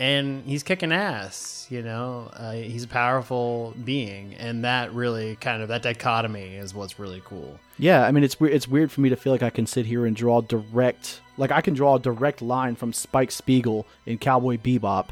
[0.00, 2.30] and he's kicking ass, you know.
[2.34, 7.22] Uh, he's a powerful being and that really kind of that dichotomy is what's really
[7.24, 7.58] cool.
[7.78, 8.54] Yeah, I mean it's weird.
[8.54, 11.50] It's weird for me to feel like I can sit here and draw direct, like
[11.50, 15.08] I can draw a direct line from Spike Spiegel in Cowboy Bebop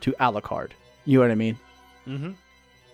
[0.00, 0.70] to Alucard.
[1.04, 1.58] You know what I mean?
[2.06, 2.32] Mm-hmm.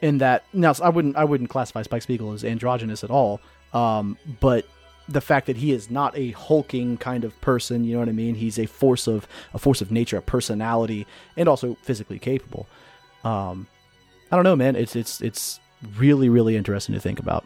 [0.02, 3.40] In that, now I wouldn't, I wouldn't classify Spike Spiegel as androgynous at all.
[3.72, 4.66] Um, but
[5.08, 8.12] the fact that he is not a hulking kind of person, you know what I
[8.12, 8.34] mean?
[8.36, 11.06] He's a force of a force of nature, a personality,
[11.36, 12.66] and also physically capable.
[13.24, 13.66] Um,
[14.30, 14.76] I don't know, man.
[14.76, 15.60] It's it's it's
[15.96, 17.44] really really interesting to think about.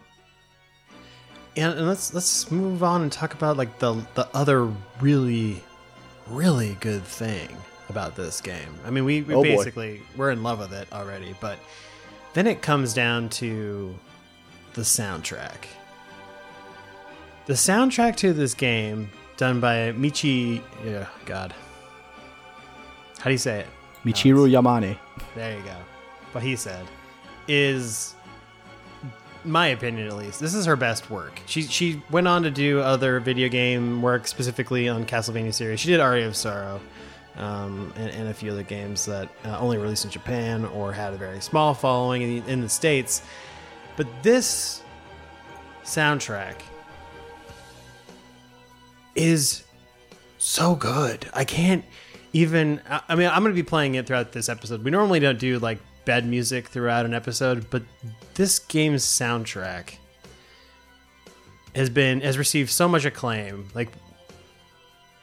[1.57, 4.69] And, and let's let's move on and talk about like the the other
[4.99, 5.63] really
[6.27, 7.55] really good thing
[7.89, 8.73] about this game.
[8.83, 9.57] I mean, we, we Oh, boy.
[9.57, 11.59] basically we're in love with it already, but
[12.33, 13.95] then it comes down to
[14.73, 15.65] the soundtrack.
[17.45, 21.53] The soundtrack to this game, done by Michi, yeah, God,
[23.19, 23.67] how do you say it?
[24.03, 24.97] Michiru Yamane.
[25.35, 25.75] There you go.
[26.31, 26.85] What he said
[27.47, 28.15] is
[29.43, 30.39] my opinion at least.
[30.39, 31.39] This is her best work.
[31.45, 35.79] She she went on to do other video game work specifically on Castlevania series.
[35.79, 36.81] She did Aria of Sorrow.
[37.37, 41.11] Um, and, and a few other games that uh, only released in Japan or had
[41.11, 43.23] a very small following in the, in the States.
[43.97, 44.81] But this
[45.83, 46.55] soundtrack
[49.15, 49.63] is
[50.37, 51.29] so good.
[51.33, 51.83] I can't
[52.33, 52.81] even.
[52.87, 54.83] I mean, I'm going to be playing it throughout this episode.
[54.83, 57.83] We normally don't do like bed music throughout an episode, but
[58.35, 59.95] this game's soundtrack
[61.73, 63.67] has been has received so much acclaim.
[63.73, 63.89] Like,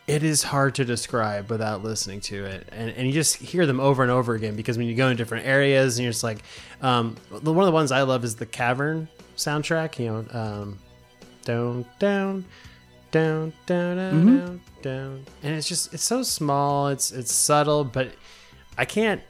[0.06, 3.80] it is hard to describe without listening to it, and and you just hear them
[3.80, 6.42] over and over again because when you go in different areas and you're just like,
[6.80, 9.98] um, one of the ones I love is the Cavern soundtrack.
[9.98, 10.78] You know, um,
[11.44, 12.44] down down
[13.12, 14.38] down down down mm-hmm.
[14.38, 15.26] down down.
[15.44, 18.10] And it's just it's so small it's it's subtle but
[18.76, 19.22] i can't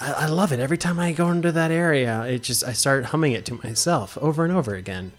[0.00, 0.58] I, I love it.
[0.58, 4.16] Every time i go into that area it just i start humming it to myself
[4.18, 5.12] over and over again.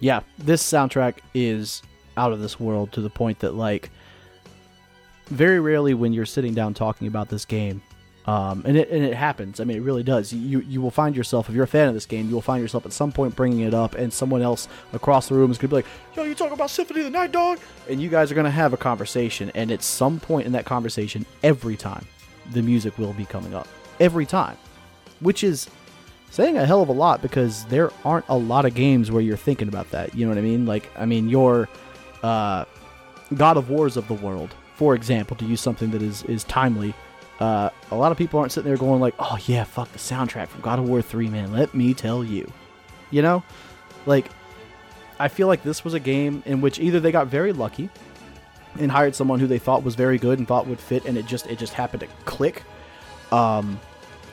[0.00, 1.82] Yeah, this soundtrack is
[2.16, 3.90] out of this world to the point that like
[5.26, 7.82] very rarely when you're sitting down talking about this game,
[8.30, 9.58] Um, and it and it happens.
[9.58, 10.32] I mean, it really does.
[10.32, 12.62] You you will find yourself if you're a fan of this game, you will find
[12.62, 15.70] yourself at some point bringing it up, and someone else across the room is gonna
[15.70, 17.58] be like, "Yo, you talking about Symphony of the Night, dog?"
[17.88, 21.26] And you guys are gonna have a conversation, and at some point in that conversation,
[21.42, 22.06] every time,
[22.52, 23.66] the music will be coming up.
[23.98, 24.56] Every time,
[25.18, 25.68] which is
[26.30, 29.36] saying a hell of a lot because there aren't a lot of games where you're
[29.36, 30.14] thinking about that.
[30.14, 30.66] You know what I mean?
[30.66, 31.68] Like, I mean, your
[32.22, 32.64] uh,
[33.34, 36.94] God of Wars of the world, for example, to use something that is is timely.
[37.40, 40.48] Uh, a lot of people aren't sitting there going like, "Oh yeah, fuck the soundtrack
[40.48, 42.52] from God of War 3, man." Let me tell you,
[43.10, 43.42] you know,
[44.04, 44.26] like
[45.18, 47.88] I feel like this was a game in which either they got very lucky
[48.78, 51.26] and hired someone who they thought was very good and thought would fit, and it
[51.26, 52.62] just it just happened to click,
[53.32, 53.80] um,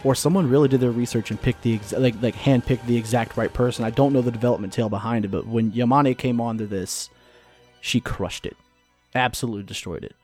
[0.04, 3.38] or someone really did their research and picked the ex- like like handpicked the exact
[3.38, 3.86] right person.
[3.86, 7.10] I don't know the development tale behind it, but when Yamane came onto this,
[7.80, 8.58] she crushed it,
[9.16, 10.16] absolutely destroyed it.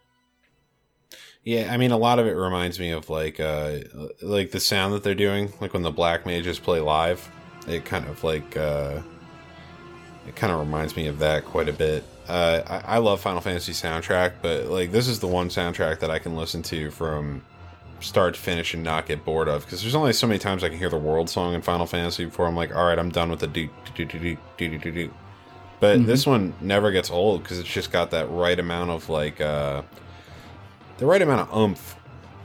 [1.43, 3.79] Yeah, I mean, a lot of it reminds me of like, uh,
[4.21, 7.29] like the sound that they're doing, like when the black mages play live.
[7.67, 9.01] It kind of like, uh,
[10.25, 12.05] it kind of reminds me of that quite a bit.
[12.29, 16.09] Uh, I, I love Final Fantasy soundtrack, but like this is the one soundtrack that
[16.09, 17.43] I can listen to from
[17.99, 20.69] start to finish and not get bored of because there's only so many times I
[20.69, 23.29] can hear the world song in Final Fantasy before I'm like, all right, I'm done
[23.29, 25.13] with the do do do do do do do.
[25.81, 29.41] But this one never gets old because it's just got that right amount of like.
[29.41, 29.81] uh
[31.03, 31.95] the right amount of oomph.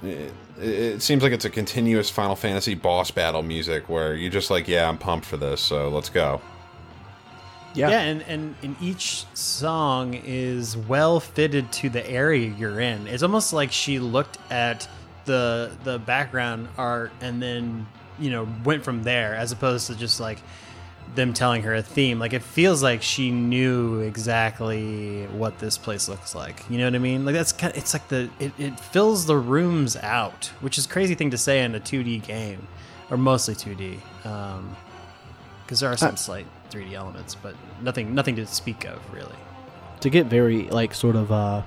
[0.02, 4.50] It, it seems like it's a continuous Final Fantasy boss battle music where you're just
[4.50, 6.40] like, yeah, I'm pumped for this, so let's go.
[7.74, 7.90] Yeah.
[7.90, 13.06] Yeah, and, and, and each song is well fitted to the area you're in.
[13.06, 14.88] It's almost like she looked at
[15.24, 17.86] the the background art and then
[18.18, 20.38] you know went from there, as opposed to just like
[21.14, 22.18] them telling her a theme.
[22.18, 26.64] Like it feels like she knew exactly what this place looks like.
[26.70, 27.24] You know what I mean?
[27.24, 27.72] Like that's kind.
[27.72, 31.30] of, it's like the it, it fills the rooms out, which is a crazy thing
[31.30, 32.66] to say in a 2D game,
[33.10, 33.98] or mostly 2D.
[34.26, 34.76] Um,
[35.64, 39.34] because there are some slight 3D elements, but nothing nothing to speak of really.
[40.00, 41.62] to get very like sort of uh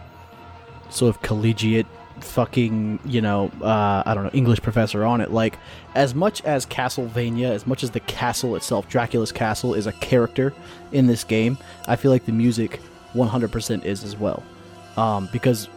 [0.90, 1.86] sort of collegiate
[2.24, 5.32] fucking you know uh i don't know english professor on it.
[5.32, 5.58] Like
[5.96, 10.54] as much as castlevania as much as the castle itself dracula's castle is a character
[10.92, 11.58] in this game
[11.88, 12.80] i feel like the music
[13.14, 14.44] 100% is as well.
[14.98, 15.68] Um because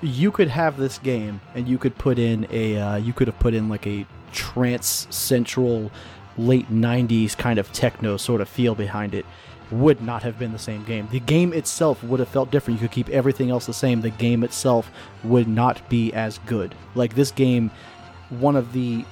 [0.00, 3.38] you could have this game and you could put in a uh, you could have
[3.38, 5.90] put in like a trance central
[6.36, 9.24] late 90s kind of techno sort of feel behind it
[9.70, 11.08] would not have been the same game.
[11.10, 12.80] The game itself would have felt different.
[12.80, 14.00] You could keep everything else the same.
[14.00, 14.90] The game itself
[15.22, 16.74] would not be as good.
[16.94, 17.70] Like this game,
[18.28, 19.04] one of the,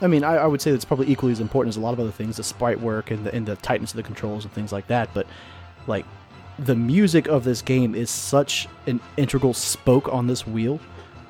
[0.00, 2.00] I mean, I, I would say that's probably equally as important as a lot of
[2.00, 4.72] other things, the sprite work and the, and the tightness of the controls and things
[4.72, 5.10] like that.
[5.14, 5.26] But
[5.86, 6.04] like,
[6.58, 10.78] the music of this game is such an integral spoke on this wheel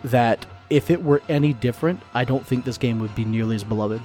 [0.05, 3.65] that if it were any different, I don't think this game would be nearly as
[3.65, 4.03] beloved.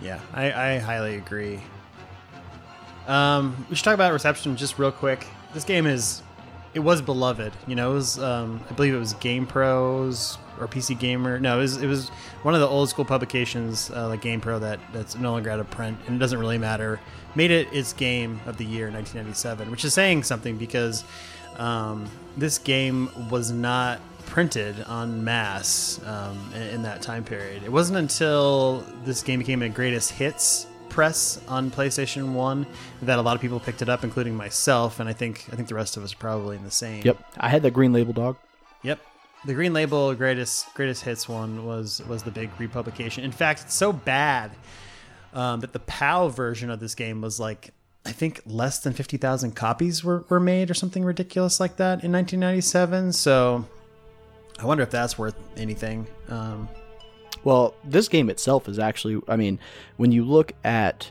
[0.00, 1.60] Yeah, I, I highly agree.
[3.10, 5.26] Um, we should talk about reception just real quick.
[5.52, 6.22] This game is,
[6.74, 7.52] it was beloved.
[7.66, 11.40] You know, it was, um, I believe it was Game Pros or PC Gamer.
[11.40, 12.08] No, it was, it was
[12.42, 15.58] one of the old school publications uh, like Game Pro that that's no longer out
[15.58, 17.00] of print, and it doesn't really matter.
[17.34, 21.02] Made it its game of the year in 1997, which is saying something because
[21.56, 27.64] um, this game was not printed en masse um, in, in that time period.
[27.64, 32.66] It wasn't until this game became a greatest hits press on PlayStation One
[33.02, 35.68] that a lot of people picked it up, including myself, and I think I think
[35.68, 37.02] the rest of us are probably in the same.
[37.04, 38.36] Yep, I had that green label dog.
[38.82, 39.00] Yep.
[39.44, 43.24] The Green Label greatest greatest hits one was was the big republication.
[43.24, 44.50] In fact, it's so bad
[45.32, 47.70] um, that the PAL version of this game was like
[48.04, 52.04] I think less than fifty thousand copies were, were made or something ridiculous like that
[52.04, 53.14] in 1997.
[53.14, 53.64] So
[54.58, 56.06] I wonder if that's worth anything.
[56.28, 56.68] Um,
[57.44, 59.58] Well, this game itself is actually, I mean,
[59.96, 61.10] when you look at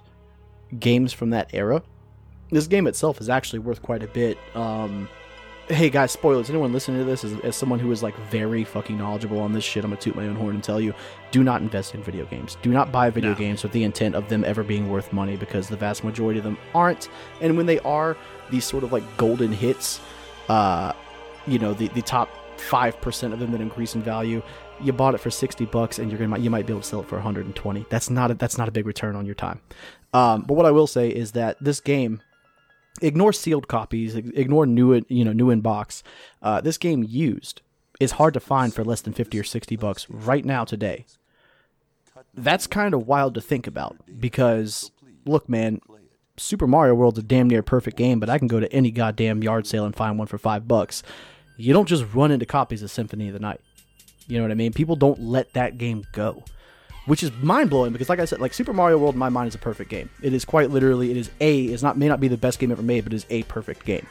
[0.79, 1.81] games from that era,
[2.51, 4.37] this game itself is actually worth quite a bit.
[4.55, 5.09] Um,
[5.67, 6.49] hey guys, spoilers.
[6.49, 9.63] Anyone listening to this as, as someone who is like very fucking knowledgeable on this
[9.63, 10.93] shit, I'm gonna toot my own horn and tell you:
[11.31, 12.57] do not invest in video games.
[12.61, 13.35] Do not buy video No.
[13.37, 16.43] games with the intent of them ever being worth money because the vast majority of
[16.43, 17.09] them aren't.
[17.41, 18.17] And when they are,
[18.49, 19.99] these sort of like golden hits,
[20.47, 20.93] uh,
[21.45, 24.41] you know, the the top five percent of them that increase in value.
[24.81, 27.01] You bought it for sixty bucks, and you're gonna you might be able to sell
[27.01, 27.85] it for 120.
[27.89, 29.61] That's not a, that's not a big return on your time.
[30.13, 32.21] Um, but what I will say is that this game
[33.01, 36.03] ignore sealed copies, ignore new you know new in box.
[36.41, 37.61] Uh, this game used
[37.99, 41.05] is hard to find for less than fifty or sixty bucks right now today.
[42.33, 44.91] That's kind of wild to think about because
[45.25, 45.81] look, man,
[46.37, 49.43] Super Mario World's a damn near perfect game, but I can go to any goddamn
[49.43, 51.03] yard sale and find one for five bucks.
[51.57, 53.59] You don't just run into copies of Symphony of the Night.
[54.29, 54.71] You know what I mean?
[54.71, 56.43] People don't let that game go,
[57.07, 59.47] which is mind blowing because, like I said, like Super Mario World in my mind
[59.47, 60.09] is a perfect game.
[60.21, 62.71] It is quite literally, it is a is not may not be the best game
[62.71, 64.05] ever made, but it is a perfect game.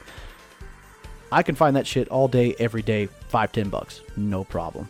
[1.30, 4.88] I can find that shit all day, every day, five, ten bucks, no problem.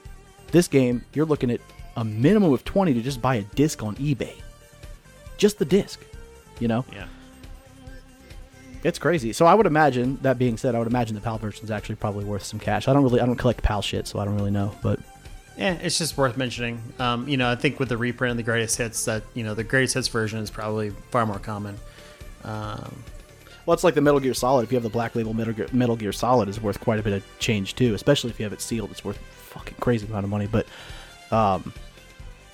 [0.51, 1.61] This game, you're looking at
[1.97, 4.41] a minimum of twenty to just buy a disc on eBay.
[5.37, 6.01] Just the disc,
[6.59, 6.87] you know.
[6.91, 7.07] Yeah.
[8.85, 9.33] It's crazy.
[9.33, 11.97] So I would imagine that being said, I would imagine the PAL version is actually
[11.97, 12.87] probably worth some cash.
[12.87, 14.73] I don't really, I don't collect PAL shit, so I don't really know.
[14.83, 15.01] But
[15.59, 16.81] Yeah, it's just worth mentioning.
[17.01, 19.55] Um, you know, I think with the reprint and the greatest hits, that you know
[19.55, 21.77] the greatest hits version is probably far more common.
[22.45, 23.03] Um,
[23.67, 24.63] well, it's like the Metal Gear Solid.
[24.63, 27.03] If you have the Black Label Metal Gear, Metal Gear Solid, is worth quite a
[27.03, 27.95] bit of change too.
[27.95, 30.47] Especially if you have it sealed, it's worth a fucking crazy amount of money.
[30.47, 30.67] But,
[31.33, 31.73] um,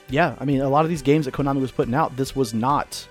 [0.09, 2.55] yeah, I mean, a lot of these games that Konami was putting out, this was
[2.55, 3.07] not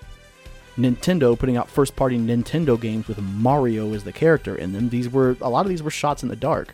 [0.75, 4.89] Nintendo putting out first party Nintendo games with Mario as the character in them.
[4.89, 6.73] These were a lot of these were shots in the dark.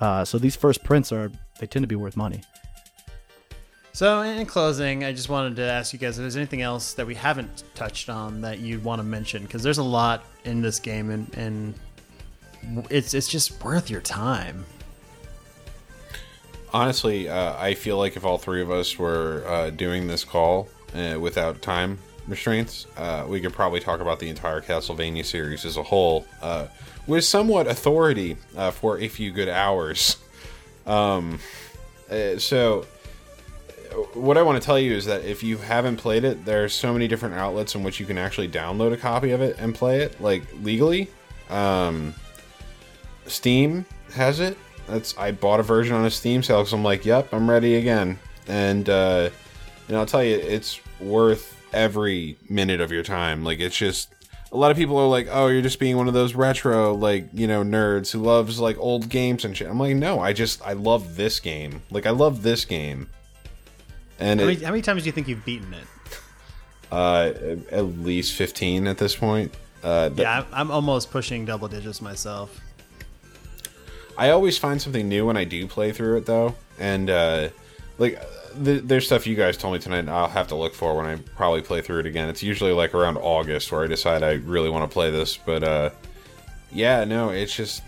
[0.00, 2.42] Uh, so these first prints are they tend to be worth money.
[3.92, 7.06] so, in closing, I just wanted to ask you guys if there's anything else that
[7.06, 10.78] we haven't touched on that you'd want to mention because there's a lot in this
[10.78, 11.74] game and, and
[12.90, 14.64] it's it's just worth your time.
[16.72, 20.68] Honestly, uh, I feel like if all three of us were uh, doing this call
[20.94, 25.76] uh, without time restraints, uh, we could probably talk about the entire Castlevania series as
[25.76, 26.66] a whole uh,
[27.06, 30.16] with somewhat authority uh, for a few good hours.
[30.86, 31.38] Um,
[32.10, 32.86] uh, so,
[34.14, 36.92] what I want to tell you is that if you haven't played it, there's so
[36.92, 40.00] many different outlets in which you can actually download a copy of it and play
[40.00, 41.08] it, like legally.
[41.50, 42.14] Um,
[43.26, 43.84] Steam
[44.14, 44.56] has it.
[44.86, 47.76] That's I bought a version on a Steam sale because I'm like, yep, I'm ready
[47.76, 48.18] again.
[48.46, 49.30] And uh,
[49.88, 53.44] and I'll tell you, it's worth every minute of your time.
[53.44, 54.14] Like it's just
[54.52, 57.28] a lot of people are like, oh, you're just being one of those retro like
[57.32, 59.68] you know nerds who loves like old games and shit.
[59.68, 61.82] I'm like, no, I just I love this game.
[61.90, 63.08] Like I love this game.
[64.18, 65.84] And How it, many, how many times do you think you've beaten it?
[66.90, 67.32] uh,
[67.70, 69.52] at least 15 at this point.
[69.82, 72.60] Uh, Yeah, I'm, I'm almost pushing double digits myself.
[74.16, 77.48] I always find something new when I do play through it, though, and uh,
[77.98, 78.22] like
[78.64, 80.08] th- there's stuff you guys told me tonight.
[80.08, 82.28] I'll have to look for when I probably play through it again.
[82.28, 85.36] It's usually like around August where I decide I really want to play this.
[85.36, 85.90] But uh,
[86.72, 87.82] yeah, no, it's just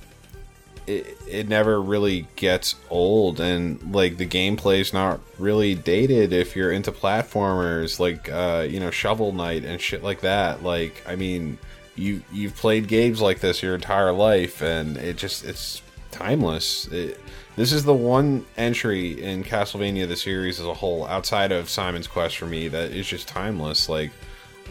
[0.89, 6.73] it, it never really gets old, and like the gameplay's not really dated if you're
[6.73, 10.63] into platformers like uh, you know Shovel Knight and shit like that.
[10.63, 11.59] Like, I mean,
[11.95, 16.87] you you've played games like this your entire life, and it just it's timeless.
[16.89, 17.21] It,
[17.59, 22.07] this is the one entry in Castlevania the series as a whole, outside of Simon's
[22.07, 23.89] Quest for me, that is just timeless.
[23.89, 24.13] Like,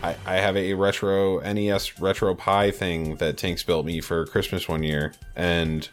[0.01, 4.83] I, I have a retro NES RetroPie thing that Tanks built me for Christmas one
[4.83, 5.89] year, and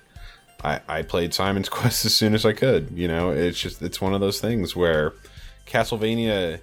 [0.62, 2.92] I, I played Simon's Quest as soon as I could.
[2.94, 5.14] You know, it's just it's one of those things where
[5.66, 6.60] Castlevania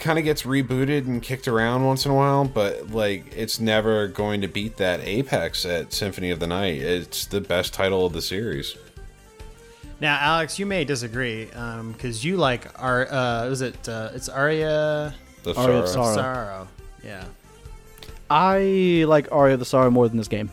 [0.00, 4.06] kind of gets rebooted and kicked around once in a while, but like it's never
[4.06, 6.82] going to beat that Apex at Symphony of the Night.
[6.82, 8.76] It's the best title of the series.
[10.00, 15.14] Now, Alex, you may disagree because you like our uh, is it uh, it's Aria
[15.42, 16.14] The Aria of Sorrow.
[16.14, 16.34] Sorrow.
[16.34, 16.68] Sorrow.
[17.02, 17.24] Yeah.
[18.30, 20.50] I like Aria the Sorrow more than this game,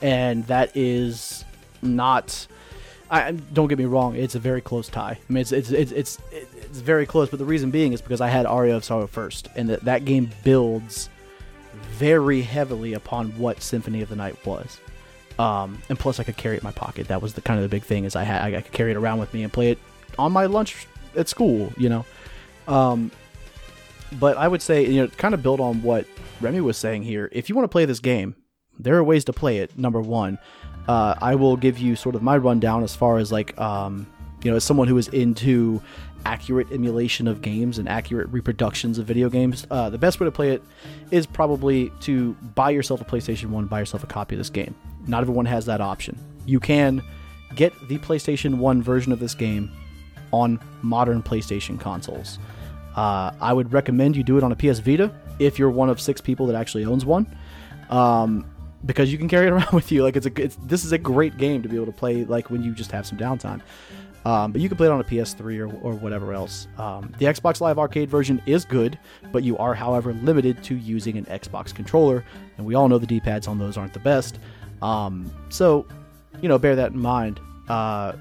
[0.00, 1.44] and that is
[1.80, 2.46] not.
[3.10, 5.18] I don't get me wrong; it's a very close tie.
[5.28, 7.30] I mean, it's it's it's it's, it's very close.
[7.30, 10.04] But the reason being is because I had Aria of Sorrow first, and that that
[10.04, 11.08] game builds
[11.92, 14.78] very heavily upon what Symphony of the Night was.
[15.38, 17.08] Um, and plus, I could carry it in my pocket.
[17.08, 18.96] That was the kind of the big thing is I had I could carry it
[18.96, 19.78] around with me and play it
[20.18, 21.72] on my lunch at school.
[21.76, 22.06] You know.
[22.68, 23.10] Um,
[24.18, 26.06] but I would say, you know, kind of build on what
[26.40, 27.28] Remy was saying here.
[27.32, 28.36] If you want to play this game,
[28.78, 29.76] there are ways to play it.
[29.78, 30.38] Number one,
[30.88, 34.06] uh, I will give you sort of my rundown as far as like, um,
[34.42, 35.80] you know, as someone who is into
[36.24, 39.66] accurate emulation of games and accurate reproductions of video games.
[39.70, 40.62] Uh, the best way to play it
[41.10, 44.74] is probably to buy yourself a PlayStation 1, buy yourself a copy of this game.
[45.06, 46.18] Not everyone has that option.
[46.46, 47.02] You can
[47.54, 49.70] get the PlayStation 1 version of this game
[50.32, 52.38] on modern PlayStation consoles.
[52.96, 56.00] Uh, I would recommend you do it on a PS Vita if you're one of
[56.00, 57.26] six people that actually owns one,
[57.90, 58.46] um,
[58.84, 60.02] because you can carry it around with you.
[60.02, 62.50] Like it's a it's, this is a great game to be able to play like
[62.50, 63.60] when you just have some downtime.
[64.24, 66.68] Um, but you can play it on a PS3 or, or whatever else.
[66.78, 68.96] Um, the Xbox Live Arcade version is good,
[69.32, 72.24] but you are, however, limited to using an Xbox controller,
[72.56, 74.38] and we all know the D-pads on those aren't the best.
[74.82, 75.86] Um, so,
[76.40, 77.40] you know, bear that in mind.
[77.68, 78.12] Uh,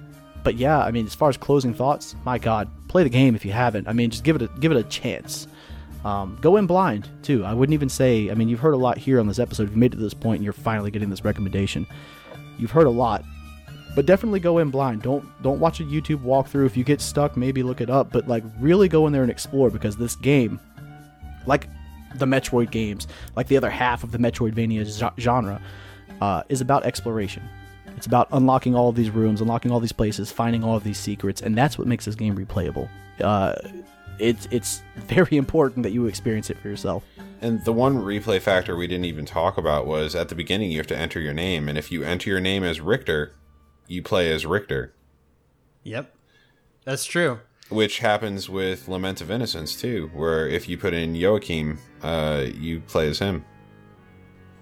[0.44, 3.44] but yeah, I mean, as far as closing thoughts, my God, play the game if
[3.44, 3.88] you haven't.
[3.88, 5.48] I mean, just give it a give it a chance.
[6.04, 7.44] Um, go in blind too.
[7.46, 8.30] I wouldn't even say.
[8.32, 9.70] I mean, you've heard a lot here on this episode.
[9.70, 11.86] You made it to this point and you're finally getting this recommendation,
[12.58, 13.24] you've heard a lot.
[13.96, 15.02] but definitely go in blind.
[15.02, 16.66] Don't don't watch a YouTube walkthrough.
[16.66, 18.12] If you get stuck, maybe look it up.
[18.12, 20.60] But like really go in there and explore because this game,
[21.46, 21.68] like
[22.16, 25.62] the Metroid games, like the other half of the Metroidvania genre,
[26.22, 27.44] uh, is about exploration.
[27.98, 30.98] It's about unlocking all of these rooms, unlocking all these places, finding all of these
[30.98, 32.90] secrets, and that's what makes this game replayable.
[33.20, 33.54] Uh,
[34.18, 37.04] it's it's very important that you experience it for yourself.
[37.42, 40.78] And the one replay factor we didn't even talk about was at the beginning you
[40.78, 43.34] have to enter your name, and if you enter your name as Richter,
[43.88, 44.94] you play as Richter,
[45.84, 46.16] Yep,
[46.86, 47.40] that's true.
[47.70, 52.80] which happens with Lament of Innocence too, where if you put in Joachim, uh, you
[52.82, 53.44] play as him.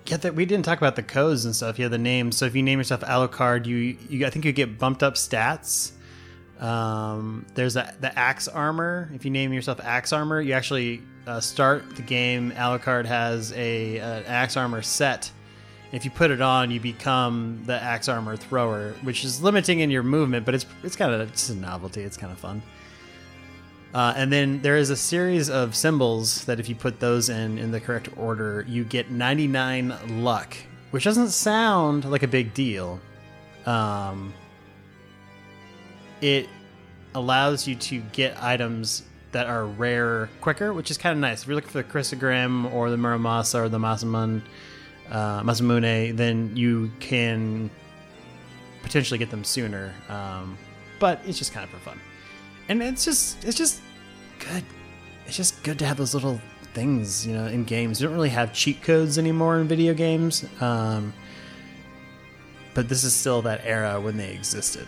[0.09, 1.77] Yeah, that we didn't talk about the codes and stuff.
[1.77, 2.35] Yeah, the names.
[2.35, 5.91] So if you name yourself Alucard, you you I think you get bumped up stats.
[6.59, 9.09] Um, there's a, the axe armor.
[9.13, 12.51] If you name yourself axe armor, you actually uh, start the game.
[12.53, 15.29] Alucard has a an axe armor set.
[15.91, 19.91] If you put it on, you become the axe armor thrower, which is limiting in
[19.91, 22.01] your movement, but it's it's kind of just a novelty.
[22.01, 22.63] It's kind of fun.
[23.93, 27.57] Uh, and then there is a series of symbols that if you put those in
[27.57, 30.55] in the correct order, you get 99 luck,
[30.91, 32.99] which doesn't sound like a big deal.
[33.65, 34.33] Um,
[36.21, 36.47] it
[37.15, 41.41] allows you to get items that are rare quicker, which is kind of nice.
[41.41, 44.41] If you're looking for the Crissaegrim or the Muramasa or the Masamune,
[45.09, 47.71] uh, Masamune, then you can
[48.83, 49.93] potentially get them sooner.
[50.09, 50.57] Um,
[50.99, 51.99] but it's just kind of for fun
[52.69, 53.81] and it's just it's just
[54.39, 54.63] good
[55.25, 56.39] it's just good to have those little
[56.73, 60.45] things you know in games you don't really have cheat codes anymore in video games
[60.61, 61.11] um,
[62.73, 64.87] but this is still that era when they existed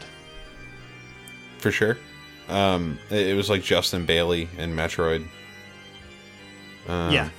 [1.59, 1.97] For sure.
[2.49, 5.25] Um, it, it was like Justin Bailey in Metroid.
[6.87, 7.29] Um, yeah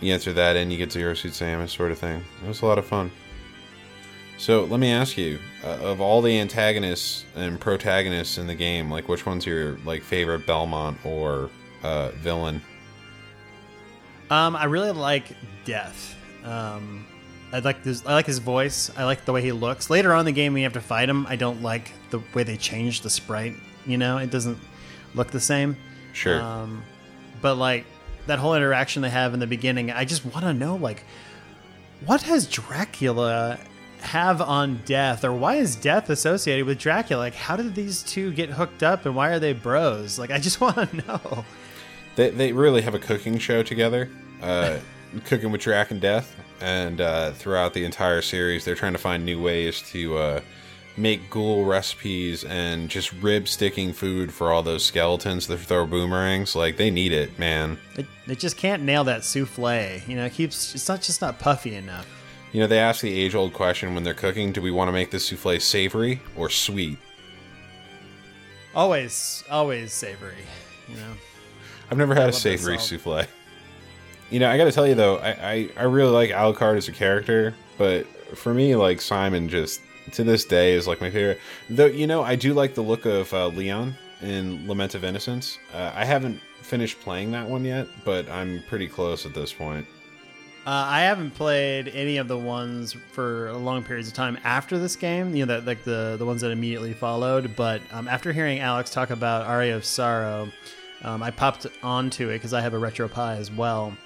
[0.00, 2.22] You answer that and you get Zero Suit Samus sort of thing.
[2.44, 3.10] It was a lot of fun.
[4.38, 8.90] So let me ask you, uh, of all the antagonists and protagonists in the game,
[8.90, 11.50] like which one's your like favorite Belmont or
[11.82, 12.60] uh, villain?
[14.28, 17.04] um, i really like death um,
[17.52, 18.04] I like this.
[18.06, 18.90] I like his voice.
[18.96, 19.90] I like the way he looks.
[19.90, 22.20] Later on in the game, when you have to fight him, I don't like the
[22.34, 23.54] way they changed the sprite.
[23.84, 24.58] You know, it doesn't
[25.14, 25.76] look the same.
[26.12, 26.40] Sure.
[26.40, 26.82] Um,
[27.40, 27.84] but like
[28.26, 31.04] that whole interaction they have in the beginning, I just want to know like
[32.04, 33.58] what has Dracula
[34.06, 37.20] have on Death, or why is Death associated with Dracula?
[37.20, 40.18] Like, how did these two get hooked up, and why are they bros?
[40.18, 41.44] Like, I just want to know.
[42.16, 44.08] They, they really have a cooking show together,
[44.42, 44.78] uh,
[45.24, 49.24] cooking with Drac and Death, and uh, throughout the entire series, they're trying to find
[49.24, 50.40] new ways to uh,
[50.96, 56.56] make ghoul recipes and just rib sticking food for all those skeletons that throw boomerangs.
[56.56, 57.78] Like they need it, man.
[57.94, 60.00] They, they just can't nail that souffle.
[60.06, 62.06] You know, it keeps it's not just not puffy enough.
[62.52, 64.92] You know, they ask the age old question when they're cooking: Do we want to
[64.92, 66.98] make this souffle savory or sweet?
[68.74, 70.44] Always, always savory.
[70.88, 71.12] You know.
[71.90, 73.26] I've never had a savory souffle.
[74.30, 76.88] You know, I got to tell you though, I, I I really like Alucard as
[76.88, 78.06] a character, but
[78.36, 79.80] for me, like Simon, just
[80.12, 81.40] to this day is like my favorite.
[81.70, 85.58] Though you know, I do like the look of uh, Leon in Lament of Innocence.
[85.72, 89.86] Uh, I haven't finished playing that one yet, but I'm pretty close at this point.
[90.66, 94.96] Uh, I haven't played any of the ones for long periods of time after this
[94.96, 95.32] game.
[95.32, 97.54] You know, that like the the ones that immediately followed.
[97.54, 100.48] But um, after hearing Alex talk about Aria of Sorrow,
[101.04, 103.96] um, I popped onto it because I have a RetroPie as well.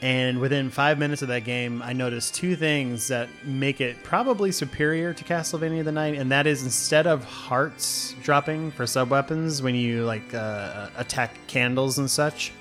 [0.00, 4.52] And within five minutes of that game, I noticed two things that make it probably
[4.52, 9.60] superior to Castlevania the Night, and that is instead of hearts dropping for sub weapons
[9.60, 12.52] when you like uh, attack candles and such,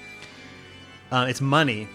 [1.12, 1.88] uh, it's money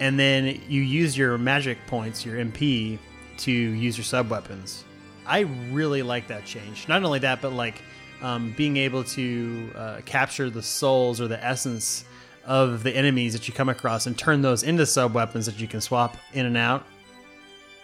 [0.00, 2.98] and then you use your magic points, your MP,
[3.38, 4.84] to use your sub weapons.
[5.26, 5.40] I
[5.70, 6.88] really like that change.
[6.88, 7.80] Not only that, but like
[8.22, 12.04] um, being able to uh, capture the souls or the essence
[12.44, 15.68] of the enemies that you come across and turn those into sub weapons that you
[15.68, 16.84] can swap in and out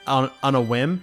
[0.07, 1.03] on, on a whim.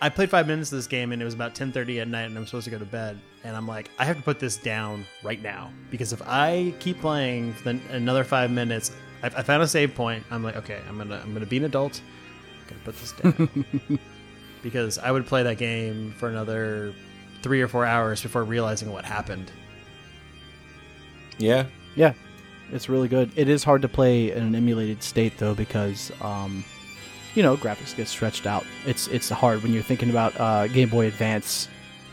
[0.00, 2.36] I played five minutes of this game and it was about 10:30 at night and
[2.36, 5.06] I'm supposed to go to bed and I'm like I have to put this down
[5.22, 8.90] right now because if I keep playing for the, another five minutes,
[9.22, 10.24] I, I found a save point.
[10.30, 12.00] I'm like okay, I'm gonna I'm gonna be an adult.
[12.62, 13.98] I'm gonna put this down
[14.62, 16.94] because I would play that game for another
[17.42, 19.50] three or four hours before realizing what happened.
[21.38, 21.66] Yeah,
[21.96, 22.12] Yeah,
[22.70, 23.30] it's really good.
[23.36, 26.64] It is hard to play in an emulated state though because, um,
[27.34, 28.64] you know, graphics get stretched out.
[28.86, 31.68] It's it's hard when you're thinking about uh, Game Boy Advance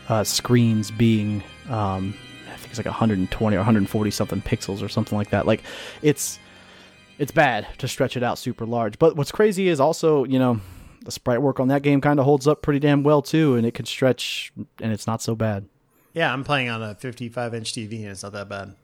[0.08, 2.14] uh, screens being, um,
[2.52, 5.46] I think it's like 120 or 140 something pixels or something like that.
[5.46, 5.62] Like,
[6.02, 6.40] it's
[7.20, 8.98] it's bad to stretch it out super large.
[8.98, 10.58] But what's crazy is also, you know,
[11.04, 13.66] the sprite work on that game kind of holds up pretty damn well too, and
[13.66, 15.66] it can stretch, and it's not so bad.
[16.14, 18.74] Yeah, I'm playing on a 55 inch TV and it's not that bad.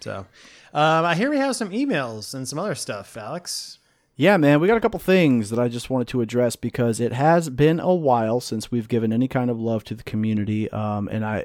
[0.00, 0.26] So,
[0.74, 3.78] um, I hear we have some emails and some other stuff, Alex.
[4.16, 7.14] Yeah, man, we got a couple things that I just wanted to address because it
[7.14, 10.70] has been a while since we've given any kind of love to the community.
[10.70, 11.44] Um, and I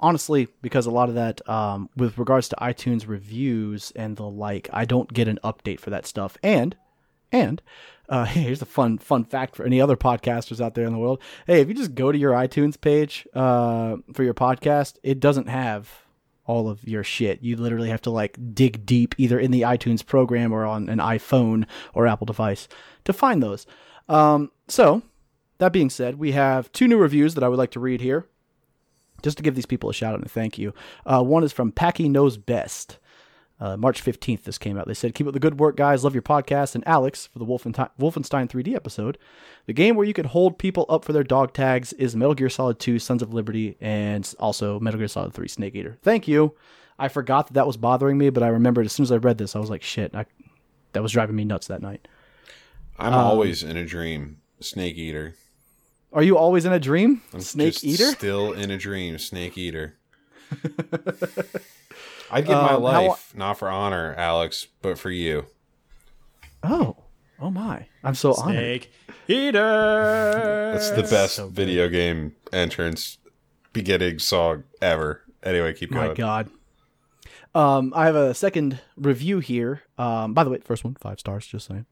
[0.00, 4.68] honestly, because a lot of that, um, with regards to iTunes reviews and the like,
[4.72, 6.36] I don't get an update for that stuff.
[6.42, 6.76] And,
[7.32, 7.62] and,
[8.08, 11.20] uh, here's a fun fun fact for any other podcasters out there in the world.
[11.46, 15.48] Hey, if you just go to your iTunes page uh, for your podcast, it doesn't
[15.48, 16.04] have
[16.46, 17.42] all of your shit.
[17.42, 20.98] You literally have to like dig deep either in the iTunes program or on an
[20.98, 22.68] iPhone or Apple device
[23.04, 23.66] to find those.
[24.08, 25.02] Um, so,
[25.58, 28.26] that being said, we have two new reviews that I would like to read here
[29.24, 30.72] just to give these people a shout out and a thank you.
[31.04, 32.98] Uh, one is from Packy Knows Best.
[33.60, 34.86] Uh, March 15th, this came out.
[34.86, 36.04] They said, Keep up the good work, guys.
[36.04, 36.74] Love your podcast.
[36.74, 39.16] And Alex, for the Wolfenstein, Wolfenstein 3D episode,
[39.66, 42.50] the game where you could hold people up for their dog tags is Metal Gear
[42.50, 45.96] Solid 2 Sons of Liberty and also Metal Gear Solid 3 Snake Eater.
[46.02, 46.54] Thank you.
[46.98, 49.38] I forgot that that was bothering me, but I remembered as soon as I read
[49.38, 50.26] this, I was like, shit, I,
[50.92, 52.06] that was driving me nuts that night.
[52.98, 54.38] I'm always in a dream.
[54.60, 55.34] Snake Eater.
[56.14, 57.20] Are you always in a dream?
[57.32, 58.12] I'm Snake just Eater?
[58.12, 59.18] Still in a dream.
[59.18, 59.96] Snake Eater.
[62.30, 65.46] I'd give my Um, how- life not for honor, Alex, but for you.
[66.62, 66.96] Oh.
[67.40, 67.86] Oh my.
[68.04, 68.54] I'm so honored.
[68.54, 68.92] Snake
[69.28, 70.72] Eater.
[70.72, 73.18] That's the best video game entrance
[73.72, 75.22] beginning song ever.
[75.42, 76.08] Anyway, keep going.
[76.08, 76.48] My God.
[77.56, 79.82] Um, I have a second review here.
[79.98, 81.86] Um, by the way, first one, five stars, just saying.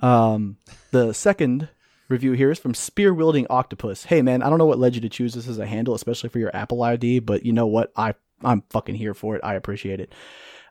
[0.00, 0.56] Um,
[0.90, 1.68] the second
[2.10, 4.04] review here is from Spear Wielding Octopus.
[4.04, 6.28] Hey man, I don't know what led you to choose this as a handle, especially
[6.28, 7.92] for your Apple ID, but you know what?
[7.96, 9.42] I I'm fucking here for it.
[9.44, 10.12] I appreciate it.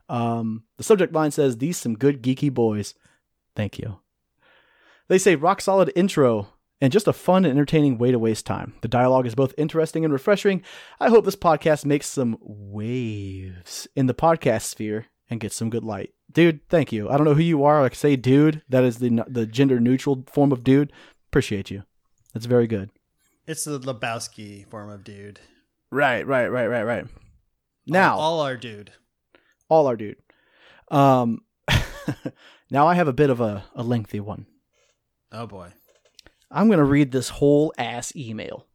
[0.09, 2.93] Um, the subject line says, "These some good geeky boys."
[3.55, 3.99] Thank you.
[5.07, 6.49] They say rock solid intro
[6.81, 8.75] and just a fun and entertaining way to waste time.
[8.81, 10.61] The dialogue is both interesting and refreshing.
[10.99, 15.83] I hope this podcast makes some waves in the podcast sphere and gets some good
[15.83, 16.13] light.
[16.31, 17.09] Dude, thank you.
[17.09, 17.81] I don't know who you are.
[17.81, 20.91] Like say dude, that is the the gender neutral form of dude.
[21.29, 21.83] Appreciate you.
[22.33, 22.89] That's very good.
[23.45, 25.39] It's the Lebowski form of dude.
[25.91, 27.05] Right, right, right, right, right.
[27.87, 28.91] Now, all, all our dude.
[29.69, 30.17] all our dude.
[30.89, 31.41] Um
[32.71, 34.47] now I have a bit of a, a lengthy one.
[35.31, 35.73] Oh boy.
[36.51, 38.65] I'm going to read this whole ass email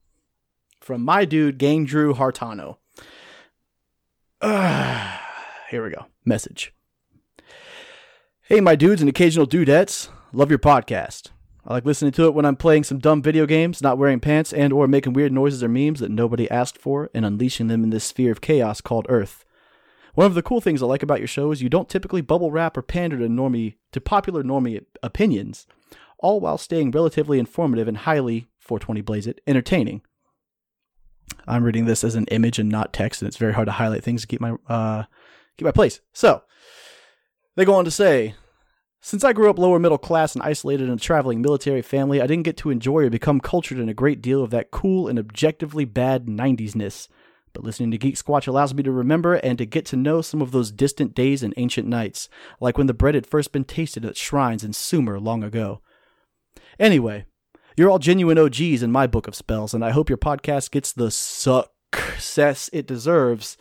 [0.80, 2.76] from my dude, Gang Drew Hartano.
[4.40, 5.20] Ah,
[5.70, 6.06] here we go.
[6.24, 6.72] Message.
[8.42, 10.08] Hey, my dudes and occasional dudettes.
[10.32, 11.30] Love your podcast.
[11.66, 14.52] I like listening to it when I'm playing some dumb video games, not wearing pants,
[14.52, 17.90] and or making weird noises or memes that nobody asked for, and unleashing them in
[17.90, 19.46] this sphere of chaos called Earth.
[20.14, 22.50] One of the cool things I like about your show is you don't typically bubble
[22.50, 25.66] wrap or pander to normie to popular normie opinions,
[26.18, 30.02] all while staying relatively informative and highly 420 blaze it entertaining.
[31.46, 34.04] I'm reading this as an image and not text, and it's very hard to highlight
[34.04, 35.04] things to keep my uh,
[35.56, 36.00] keep my place.
[36.12, 36.42] So
[37.56, 38.34] they go on to say,
[39.04, 42.26] since I grew up lower middle class and isolated in a traveling military family, I
[42.26, 45.18] didn't get to enjoy or become cultured in a great deal of that cool and
[45.18, 47.06] objectively bad 90s ness.
[47.52, 50.52] But listening to GeekSquatch allows me to remember and to get to know some of
[50.52, 52.30] those distant days and ancient nights,
[52.62, 55.82] like when the bread had first been tasted at shrines in Sumer long ago.
[56.80, 57.26] Anyway,
[57.76, 60.94] you're all genuine OGs in my book of spells, and I hope your podcast gets
[60.94, 63.58] the success it deserves.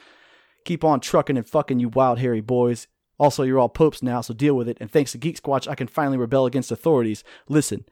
[0.63, 2.87] Keep on trucking and fucking, you wild hairy boys.
[3.19, 4.77] Also, you're all popes now, so deal with it.
[4.79, 7.23] And thanks to GeekSquatch, I can finally rebel against authorities.
[7.47, 7.85] Listen,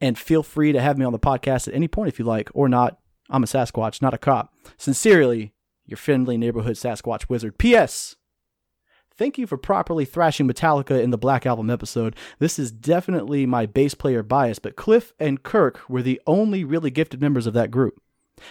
[0.00, 2.50] and feel free to have me on the podcast at any point if you like,
[2.54, 2.98] or not.
[3.30, 4.54] I'm a Sasquatch, not a cop.
[4.78, 5.52] Sincerely,
[5.84, 7.58] your friendly neighborhood Sasquatch wizard.
[7.58, 8.16] P.S.
[9.16, 12.14] Thank you for properly thrashing Metallica in the Black Album episode.
[12.38, 16.90] This is definitely my bass player bias, but Cliff and Kirk were the only really
[16.90, 18.00] gifted members of that group.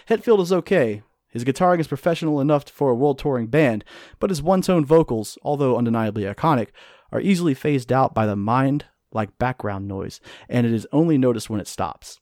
[0.09, 1.03] Hetfield is okay.
[1.29, 3.83] His guitaring is professional enough for a world touring band,
[4.19, 6.69] but his one tone vocals, although undeniably iconic,
[7.11, 11.49] are easily phased out by the mind like background noise, and it is only noticed
[11.49, 12.19] when it stops.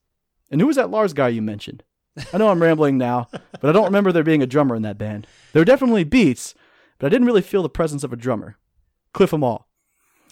[0.51, 1.83] And who was that Lars guy you mentioned?
[2.33, 4.97] I know I'm rambling now, but I don't remember there being a drummer in that
[4.97, 5.27] band.
[5.51, 6.55] There were definitely beats,
[6.97, 8.57] but I didn't really feel the presence of a drummer.
[9.13, 9.67] Cliff all.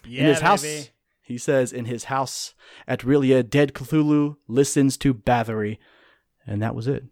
[0.06, 0.90] Yeah, in his house,
[1.22, 2.54] he says, in his house
[2.86, 5.78] at R'lyeh, dead Cthulhu listens to Bathory.
[6.46, 7.04] And that was it.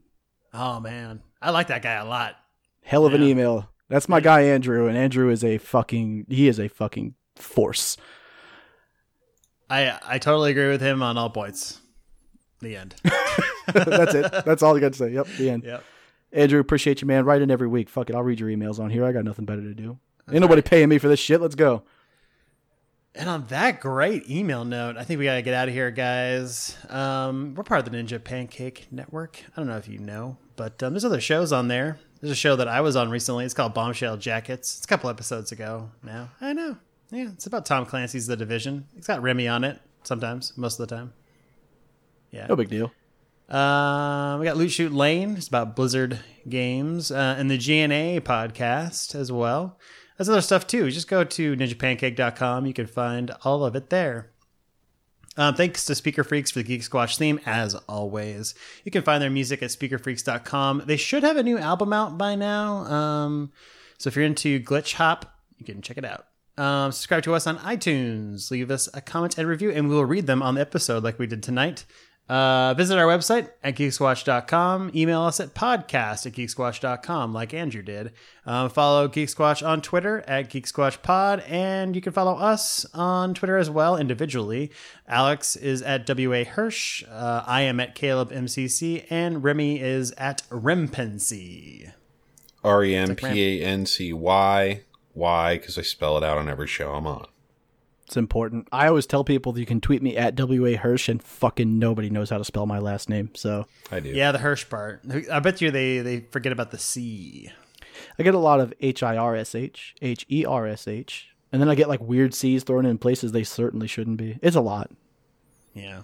[0.54, 2.36] Oh man, I like that guy a lot.
[2.82, 3.70] Hell of an email.
[3.88, 7.96] That's my guy Andrew, and Andrew is a fucking he is a fucking force.
[9.70, 11.80] I I totally agree with him on all points.
[12.60, 12.94] The end.
[13.74, 14.32] That's it.
[14.44, 15.10] That's all I got to say.
[15.10, 15.64] Yep, the end.
[15.64, 15.84] yep.
[16.32, 17.24] Andrew, appreciate you, man.
[17.24, 17.88] Write in every week.
[17.88, 19.04] Fuck it, I'll read your emails on here.
[19.04, 19.98] I got nothing better to do.
[20.30, 21.40] Ain't nobody paying me for this shit.
[21.40, 21.82] Let's go.
[23.14, 25.90] And on that great email note, I think we got to get out of here,
[25.90, 26.76] guys.
[26.88, 29.38] Um, we're part of the Ninja Pancake Network.
[29.54, 31.98] I don't know if you know, but um, there's other shows on there.
[32.20, 33.44] There's a show that I was on recently.
[33.44, 34.76] It's called Bombshell Jackets.
[34.76, 36.30] It's a couple episodes ago now.
[36.40, 36.78] I know.
[37.10, 38.86] Yeah, it's about Tom Clancy's The Division.
[38.96, 41.12] It's got Remy on it sometimes, most of the time.
[42.30, 42.46] Yeah.
[42.46, 42.92] No big deal.
[43.50, 45.36] Uh, we got Loot Shoot Lane.
[45.36, 49.78] It's about Blizzard games uh, and the GNA podcast as well.
[50.16, 50.90] There's other stuff too.
[50.90, 52.66] Just go to ninjapancake.com.
[52.66, 54.30] You can find all of it there.
[55.36, 58.54] Um, thanks to SpekrFreks for the GeekSquatch theme, as always.
[58.84, 60.82] You can find their music at spekrfreks.com.
[60.84, 62.84] They should have a new album out by now.
[62.84, 63.52] Um,
[63.96, 66.26] so if you're into glitch hop, you can check it out.
[66.58, 68.50] Um, subscribe to us on iTunes.
[68.50, 71.18] Leave us a comment and review, and we will read them on the episode like
[71.18, 71.86] we did tonight.
[72.32, 74.90] Uh, visit our website at geeksquatch.com.
[74.94, 78.12] Email us at podcast at geeksquatch.com, like Andrew did.
[78.46, 83.68] Um, follow GeekSquatch on Twitter at geeksquatchpod, and you can follow us on Twitter as
[83.68, 84.70] well individually.
[85.06, 87.04] Alex is at WA Hirsch.
[87.06, 91.90] Uh, I am at Caleb MCC, and Remy is at Rempancy.
[92.64, 94.80] R E M P A N C Y.
[95.12, 95.58] Why?
[95.58, 97.26] Because I spell it out on every show I'm on.
[98.12, 98.68] It's important.
[98.70, 102.10] I always tell people that you can tweet me at WA Hirsch and fucking nobody
[102.10, 103.30] knows how to spell my last name.
[103.32, 104.10] So I do.
[104.10, 105.00] Yeah, the Hirsch part.
[105.32, 107.50] I bet you they, they forget about the C.
[108.18, 111.28] I get a lot of H I R S H, H E R S H,
[111.52, 114.38] and then I get like weird C's thrown in places they certainly shouldn't be.
[114.42, 114.90] It's a lot.
[115.72, 116.02] Yeah.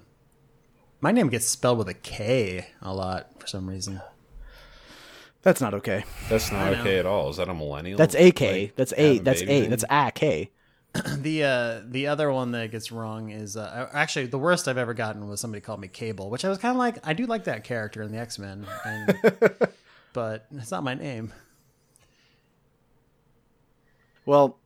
[1.03, 4.01] My name gets spelled with a K a lot for some reason.
[5.43, 6.05] That's not okay.
[6.31, 7.29] That's not okay at all.
[7.29, 7.99] Is that a millennial?
[7.99, 8.63] That's A K.
[8.63, 9.19] Like, That's A.
[9.19, 9.61] That's baby A.
[9.61, 9.71] name?
[9.71, 10.51] That's A K.
[11.19, 14.95] The uh, the other one that gets wrong is uh, actually the worst I've ever
[14.95, 17.45] gotten was somebody called me Cable, which I was kind of like I do like
[17.45, 18.67] that character in the X Men,
[20.13, 21.33] but it's not my name.
[24.25, 24.59] Well,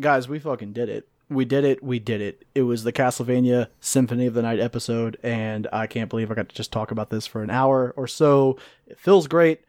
[0.00, 1.08] guys, we fucking did it.
[1.28, 1.82] We did it.
[1.82, 2.46] We did it.
[2.54, 6.48] It was the Castlevania Symphony of the Night episode, and I can't believe I got
[6.48, 8.58] to just talk about this for an hour or so.
[8.86, 9.60] It feels great.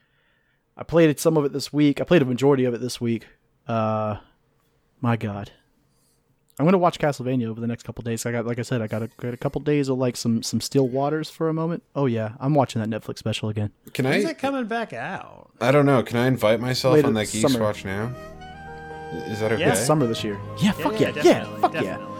[0.77, 2.01] I played some of it this week.
[2.01, 3.27] I played a majority of it this week.
[3.67, 4.17] Uh,
[5.01, 5.51] my God,
[6.59, 8.25] I'm gonna watch Castlevania over the next couple days.
[8.25, 10.43] I got, like I said, I got a, got a couple days of like some
[10.43, 11.81] some still waters for a moment.
[11.95, 13.71] Oh yeah, I'm watching that Netflix special again.
[13.93, 14.29] Can When's I?
[14.31, 15.49] it coming back out?
[15.59, 16.03] I don't know.
[16.03, 17.59] Can I invite myself Later on that Geek summer.
[17.59, 18.13] Watch now?
[19.27, 19.61] Is that okay?
[19.61, 19.71] Yeah.
[19.71, 20.39] It's summer this year.
[20.61, 22.05] Yeah, fuck yeah, yeah, definitely, fuck definitely.
[22.05, 22.12] yeah.